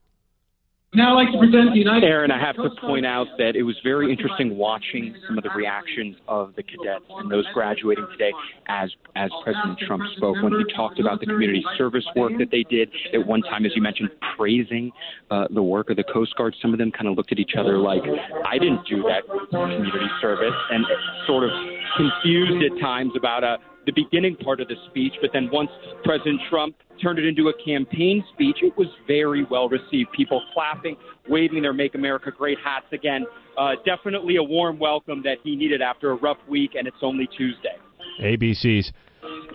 Now 0.93 1.11
I'd 1.11 1.25
like 1.25 1.33
to 1.33 1.39
present 1.39 1.73
the 1.73 1.79
United. 1.79 2.07
Aaron, 2.07 2.31
I 2.31 2.39
have 2.39 2.55
to 2.55 2.69
point 2.79 3.05
out 3.05 3.27
that 3.37 3.57
it 3.57 3.63
was 3.63 3.75
very 3.83 4.09
interesting 4.11 4.55
watching 4.55 5.13
some 5.27 5.37
of 5.37 5.43
the 5.43 5.49
reactions 5.49 6.15
of 6.27 6.55
the 6.55 6.63
cadets 6.63 7.03
and 7.09 7.29
those 7.29 7.45
graduating 7.53 8.07
today 8.11 8.31
as 8.67 8.89
as 9.17 9.29
President 9.43 9.77
Trump 9.79 10.03
spoke 10.15 10.37
when 10.41 10.53
he 10.53 10.63
talked 10.73 10.99
about 10.99 11.19
the 11.19 11.25
community 11.25 11.65
service 11.77 12.05
work 12.15 12.31
that 12.39 12.49
they 12.49 12.63
did. 12.63 12.89
At 13.13 13.27
one 13.27 13.41
time, 13.41 13.65
as 13.65 13.73
you 13.75 13.81
mentioned, 13.81 14.09
praising 14.37 14.91
uh, 15.31 15.47
the 15.49 15.63
work 15.63 15.89
of 15.89 15.97
the 15.97 16.05
Coast 16.05 16.33
Guard. 16.37 16.55
Some 16.61 16.71
of 16.71 16.79
them 16.79 16.91
kind 16.91 17.07
of 17.09 17.17
looked 17.17 17.33
at 17.33 17.39
each 17.39 17.55
other 17.59 17.77
like, 17.77 18.03
"I 18.45 18.57
didn't 18.57 18.87
do 18.87 19.03
that 19.03 19.23
community 19.49 20.07
service," 20.21 20.55
and 20.71 20.85
sort 21.27 21.43
of 21.43 21.51
confused 21.97 22.63
at 22.63 22.79
times 22.79 23.11
about 23.17 23.43
uh, 23.43 23.57
the 23.85 23.91
beginning 23.91 24.35
part 24.37 24.59
of 24.59 24.67
the 24.67 24.75
speech. 24.89 25.13
But 25.21 25.31
then 25.33 25.49
once 25.51 25.69
President 26.03 26.39
Trump 26.49 26.75
turned 27.01 27.19
it 27.19 27.25
into 27.25 27.49
a 27.49 27.53
campaign 27.63 28.23
speech, 28.33 28.57
it 28.61 28.75
was 28.77 28.87
very 29.07 29.45
well 29.45 29.69
received. 29.69 30.11
People 30.13 30.41
clapping, 30.53 30.95
waving 31.29 31.61
their 31.61 31.73
Make 31.73 31.95
America 31.95 32.31
Great 32.31 32.57
hats 32.63 32.87
again. 32.91 33.25
Uh, 33.57 33.71
definitely 33.85 34.37
a 34.37 34.43
warm 34.43 34.79
welcome 34.79 35.21
that 35.23 35.37
he 35.43 35.55
needed 35.55 35.81
after 35.81 36.11
a 36.11 36.15
rough 36.15 36.39
week, 36.47 36.71
and 36.75 36.87
it's 36.87 36.97
only 37.01 37.27
Tuesday. 37.37 37.77
ABC's 38.21 38.91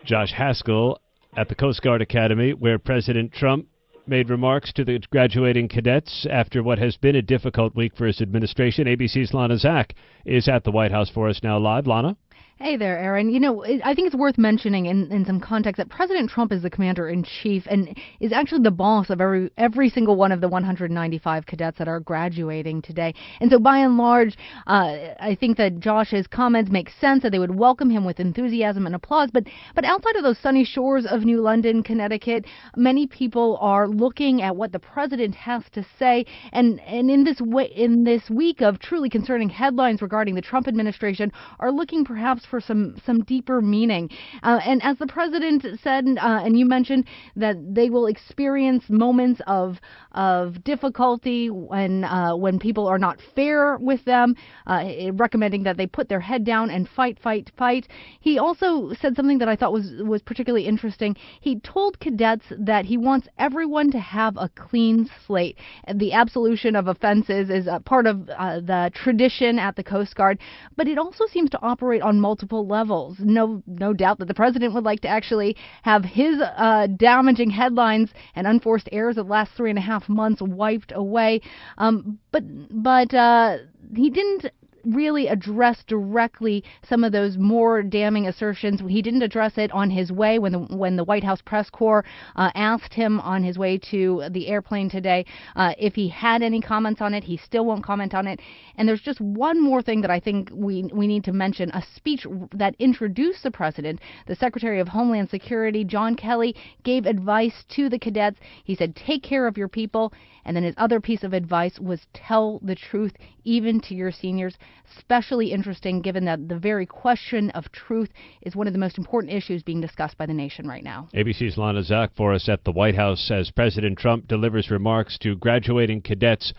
Josh 0.04 0.32
Haskell 0.32 1.00
at 1.36 1.48
the 1.48 1.54
Coast 1.54 1.82
Guard 1.82 2.02
Academy, 2.02 2.52
where 2.52 2.78
President 2.78 3.32
Trump 3.32 3.66
made 4.06 4.28
remarks 4.28 4.72
to 4.72 4.84
the 4.84 4.98
graduating 5.10 5.68
cadets 5.68 6.26
after 6.28 6.62
what 6.62 6.78
has 6.78 6.96
been 6.96 7.16
a 7.16 7.22
difficult 7.22 7.74
week 7.76 7.96
for 7.96 8.06
his 8.06 8.20
administration. 8.20 8.86
ABC's 8.86 9.32
Lana 9.32 9.56
Zak 9.56 9.94
is 10.24 10.48
at 10.48 10.64
the 10.64 10.70
White 10.70 10.90
House 10.90 11.10
for 11.10 11.28
us 11.28 11.40
now 11.42 11.58
live. 11.58 11.86
Lana? 11.86 12.16
Hey 12.62 12.76
there, 12.76 12.98
Aaron. 12.98 13.30
You 13.30 13.40
know, 13.40 13.64
I 13.64 13.94
think 13.94 14.06
it's 14.06 14.14
worth 14.14 14.36
mentioning 14.36 14.84
in, 14.84 15.10
in 15.10 15.24
some 15.24 15.40
context 15.40 15.78
that 15.78 15.88
President 15.88 16.28
Trump 16.28 16.52
is 16.52 16.60
the 16.60 16.68
commander 16.68 17.08
in 17.08 17.24
chief 17.24 17.62
and 17.70 17.98
is 18.20 18.34
actually 18.34 18.64
the 18.64 18.70
boss 18.70 19.08
of 19.08 19.18
every 19.18 19.50
every 19.56 19.88
single 19.88 20.14
one 20.14 20.30
of 20.30 20.42
the 20.42 20.48
195 20.48 21.46
cadets 21.46 21.78
that 21.78 21.88
are 21.88 22.00
graduating 22.00 22.82
today. 22.82 23.14
And 23.40 23.50
so, 23.50 23.58
by 23.58 23.78
and 23.78 23.96
large, 23.96 24.36
uh, 24.66 25.14
I 25.18 25.38
think 25.40 25.56
that 25.56 25.80
Josh's 25.80 26.26
comments 26.26 26.70
make 26.70 26.90
sense 27.00 27.22
that 27.22 27.32
they 27.32 27.38
would 27.38 27.54
welcome 27.58 27.88
him 27.88 28.04
with 28.04 28.20
enthusiasm 28.20 28.84
and 28.84 28.94
applause. 28.94 29.30
But 29.32 29.44
but 29.74 29.86
outside 29.86 30.16
of 30.16 30.22
those 30.22 30.38
sunny 30.38 30.66
shores 30.66 31.06
of 31.06 31.22
New 31.22 31.40
London, 31.40 31.82
Connecticut, 31.82 32.44
many 32.76 33.06
people 33.06 33.56
are 33.62 33.88
looking 33.88 34.42
at 34.42 34.54
what 34.54 34.70
the 34.70 34.78
president 34.78 35.34
has 35.34 35.62
to 35.72 35.82
say. 35.98 36.26
And 36.52 36.78
and 36.80 37.10
in 37.10 37.24
this 37.24 37.40
way, 37.40 37.72
in 37.74 38.04
this 38.04 38.28
week 38.28 38.60
of 38.60 38.80
truly 38.80 39.08
concerning 39.08 39.48
headlines 39.48 40.02
regarding 40.02 40.34
the 40.34 40.42
Trump 40.42 40.68
administration, 40.68 41.32
are 41.58 41.72
looking 41.72 42.04
perhaps 42.04 42.44
for 42.50 42.60
some 42.60 42.96
some 43.06 43.22
deeper 43.22 43.62
meaning. 43.62 44.10
Uh, 44.42 44.60
and 44.64 44.82
as 44.82 44.98
the 44.98 45.06
president 45.06 45.64
said, 45.82 46.04
uh, 46.20 46.42
and 46.44 46.58
you 46.58 46.66
mentioned 46.66 47.04
that 47.36 47.56
they 47.74 47.88
will 47.88 48.06
experience 48.06 48.84
moments 48.88 49.40
of 49.46 49.80
of 50.12 50.62
difficulty 50.64 51.48
when 51.50 52.04
uh, 52.04 52.34
when 52.34 52.58
people 52.58 52.86
are 52.86 52.98
not 52.98 53.18
fair 53.34 53.78
with 53.78 54.04
them, 54.04 54.34
uh, 54.66 54.84
recommending 55.12 55.62
that 55.62 55.76
they 55.76 55.86
put 55.86 56.08
their 56.08 56.20
head 56.20 56.44
down 56.44 56.70
and 56.70 56.88
fight, 56.88 57.18
fight, 57.22 57.50
fight. 57.56 57.86
He 58.20 58.38
also 58.38 58.92
said 59.00 59.14
something 59.16 59.38
that 59.38 59.48
I 59.48 59.56
thought 59.56 59.72
was 59.72 59.92
was 60.04 60.22
particularly 60.22 60.66
interesting. 60.66 61.16
He 61.40 61.60
told 61.60 62.00
cadets 62.00 62.46
that 62.58 62.84
he 62.84 62.96
wants 62.96 63.28
everyone 63.38 63.90
to 63.92 64.00
have 64.00 64.36
a 64.36 64.48
clean 64.48 65.08
slate. 65.26 65.56
The 65.94 66.12
absolution 66.12 66.74
of 66.76 66.88
offenses 66.88 67.50
is 67.50 67.66
a 67.66 67.80
part 67.80 68.06
of 68.06 68.28
uh, 68.30 68.60
the 68.60 68.90
tradition 68.94 69.58
at 69.58 69.76
the 69.76 69.84
Coast 69.84 70.14
Guard, 70.16 70.38
but 70.76 70.88
it 70.88 70.98
also 70.98 71.26
seems 71.26 71.50
to 71.50 71.62
operate 71.62 72.02
on 72.02 72.20
multiple 72.20 72.39
multiple 72.40 72.66
levels. 72.66 73.16
No, 73.18 73.62
no 73.66 73.92
doubt 73.92 74.18
that 74.18 74.28
the 74.28 74.34
president 74.34 74.72
would 74.72 74.84
like 74.84 75.00
to 75.00 75.08
actually 75.08 75.56
have 75.82 76.04
his 76.04 76.40
uh, 76.40 76.86
damaging 76.96 77.50
headlines 77.50 78.10
and 78.34 78.46
unforced 78.46 78.88
errors 78.92 79.18
of 79.18 79.26
the 79.26 79.32
last 79.32 79.52
three 79.52 79.70
and 79.70 79.78
a 79.78 79.82
half 79.82 80.08
months 80.08 80.40
wiped 80.40 80.92
away. 80.94 81.42
Um, 81.76 82.18
but 82.32 82.42
but 82.70 83.12
uh, 83.12 83.58
he 83.94 84.08
didn't 84.08 84.46
really 84.84 85.28
address 85.28 85.82
directly 85.84 86.64
some 86.88 87.04
of 87.04 87.12
those 87.12 87.36
more 87.36 87.82
damning 87.82 88.26
assertions. 88.26 88.80
He 88.88 89.02
didn't 89.02 89.22
address 89.22 89.58
it 89.58 89.70
on 89.72 89.90
his 89.90 90.10
way 90.12 90.38
when 90.38 90.52
the 90.52 90.58
when 90.58 90.96
the 90.96 91.04
White 91.04 91.24
House 91.24 91.40
press 91.42 91.70
corps 91.70 92.04
uh, 92.36 92.50
asked 92.54 92.94
him 92.94 93.20
on 93.20 93.42
his 93.42 93.58
way 93.58 93.78
to 93.90 94.24
the 94.30 94.48
airplane 94.48 94.88
today 94.88 95.24
uh, 95.56 95.74
if 95.78 95.94
he 95.94 96.08
had 96.08 96.42
any 96.42 96.60
comments 96.60 97.00
on 97.00 97.14
it. 97.14 97.24
He 97.24 97.36
still 97.36 97.64
won't 97.64 97.84
comment 97.84 98.14
on 98.14 98.26
it. 98.26 98.40
And 98.76 98.88
there's 98.88 99.00
just 99.00 99.20
one 99.20 99.62
more 99.62 99.82
thing 99.82 100.00
that 100.02 100.10
I 100.10 100.20
think 100.20 100.50
we 100.52 100.84
we 100.92 101.06
need 101.06 101.24
to 101.24 101.32
mention: 101.32 101.70
a 101.70 101.82
speech 101.94 102.26
that 102.52 102.74
introduced 102.78 103.42
the 103.42 103.50
president. 103.50 104.00
The 104.26 104.36
Secretary 104.36 104.80
of 104.80 104.88
Homeland 104.88 105.30
Security, 105.30 105.84
John 105.84 106.14
Kelly, 106.14 106.54
gave 106.84 107.06
advice 107.06 107.64
to 107.70 107.88
the 107.88 107.98
cadets. 107.98 108.38
He 108.64 108.74
said, 108.74 108.96
"Take 108.96 109.22
care 109.22 109.46
of 109.46 109.56
your 109.56 109.68
people." 109.68 110.12
And 110.44 110.56
then 110.56 110.64
his 110.64 110.74
other 110.78 111.00
piece 111.00 111.22
of 111.22 111.34
advice 111.34 111.78
was 111.78 112.06
tell 112.14 112.60
the 112.62 112.74
truth 112.74 113.12
even 113.44 113.80
to 113.80 113.94
your 113.94 114.10
seniors. 114.10 114.56
Especially 114.96 115.52
interesting 115.52 116.00
given 116.00 116.24
that 116.24 116.48
the 116.48 116.58
very 116.58 116.86
question 116.86 117.50
of 117.50 117.70
truth 117.72 118.10
is 118.42 118.56
one 118.56 118.66
of 118.66 118.72
the 118.72 118.78
most 118.78 118.98
important 118.98 119.32
issues 119.32 119.62
being 119.62 119.80
discussed 119.80 120.16
by 120.18 120.26
the 120.26 120.34
nation 120.34 120.66
right 120.66 120.84
now. 120.84 121.08
ABC's 121.14 121.56
Lana 121.56 121.82
Zak 121.82 122.10
for 122.16 122.32
us 122.32 122.48
at 122.48 122.64
the 122.64 122.72
White 122.72 122.96
House 122.96 123.30
as 123.30 123.50
President 123.50 123.98
Trump 123.98 124.26
delivers 124.28 124.70
remarks 124.70 125.18
to 125.18 125.36
graduating 125.36 126.02
cadets 126.02 126.52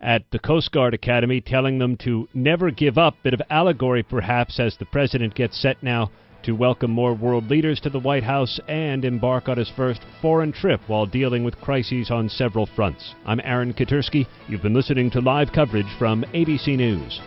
at 0.00 0.30
the 0.30 0.38
Coast 0.38 0.70
Guard 0.70 0.94
Academy, 0.94 1.40
telling 1.40 1.78
them 1.78 1.96
to 1.98 2.28
never 2.32 2.70
give 2.70 2.98
up. 2.98 3.16
Bit 3.22 3.34
of 3.34 3.42
allegory, 3.50 4.02
perhaps, 4.02 4.60
as 4.60 4.76
the 4.76 4.86
president 4.86 5.34
gets 5.34 5.60
set 5.60 5.82
now 5.82 6.10
to 6.42 6.52
welcome 6.52 6.90
more 6.90 7.14
world 7.14 7.50
leaders 7.50 7.80
to 7.80 7.90
the 7.90 7.98
White 7.98 8.22
House 8.22 8.60
and 8.68 9.04
embark 9.04 9.48
on 9.48 9.56
his 9.56 9.70
first 9.76 10.00
foreign 10.22 10.52
trip 10.52 10.80
while 10.86 11.06
dealing 11.06 11.44
with 11.44 11.60
crises 11.60 12.10
on 12.10 12.28
several 12.28 12.66
fronts. 12.66 13.14
I'm 13.26 13.40
Aaron 13.44 13.72
Katersky. 13.74 14.26
You've 14.48 14.62
been 14.62 14.74
listening 14.74 15.10
to 15.10 15.20
live 15.20 15.52
coverage 15.52 15.86
from 15.98 16.24
ABC 16.34 16.76
News. 16.76 17.20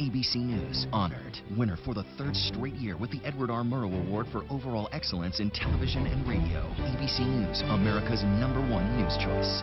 ABC 0.00 0.36
News 0.36 0.86
honored 0.92 1.38
winner 1.56 1.76
for 1.84 1.94
the 1.94 2.04
third 2.16 2.34
straight 2.34 2.74
year 2.74 2.96
with 2.96 3.10
the 3.10 3.20
Edward 3.24 3.50
R. 3.50 3.62
Murrow 3.62 4.06
Award 4.06 4.26
for 4.32 4.42
overall 4.50 4.88
excellence 4.92 5.38
in 5.38 5.50
television 5.50 6.06
and 6.06 6.26
radio. 6.26 6.60
ABC 6.78 7.20
News, 7.20 7.62
America's 7.68 8.22
number 8.24 8.60
one 8.60 8.98
news 8.98 9.16
choice. 9.18 9.62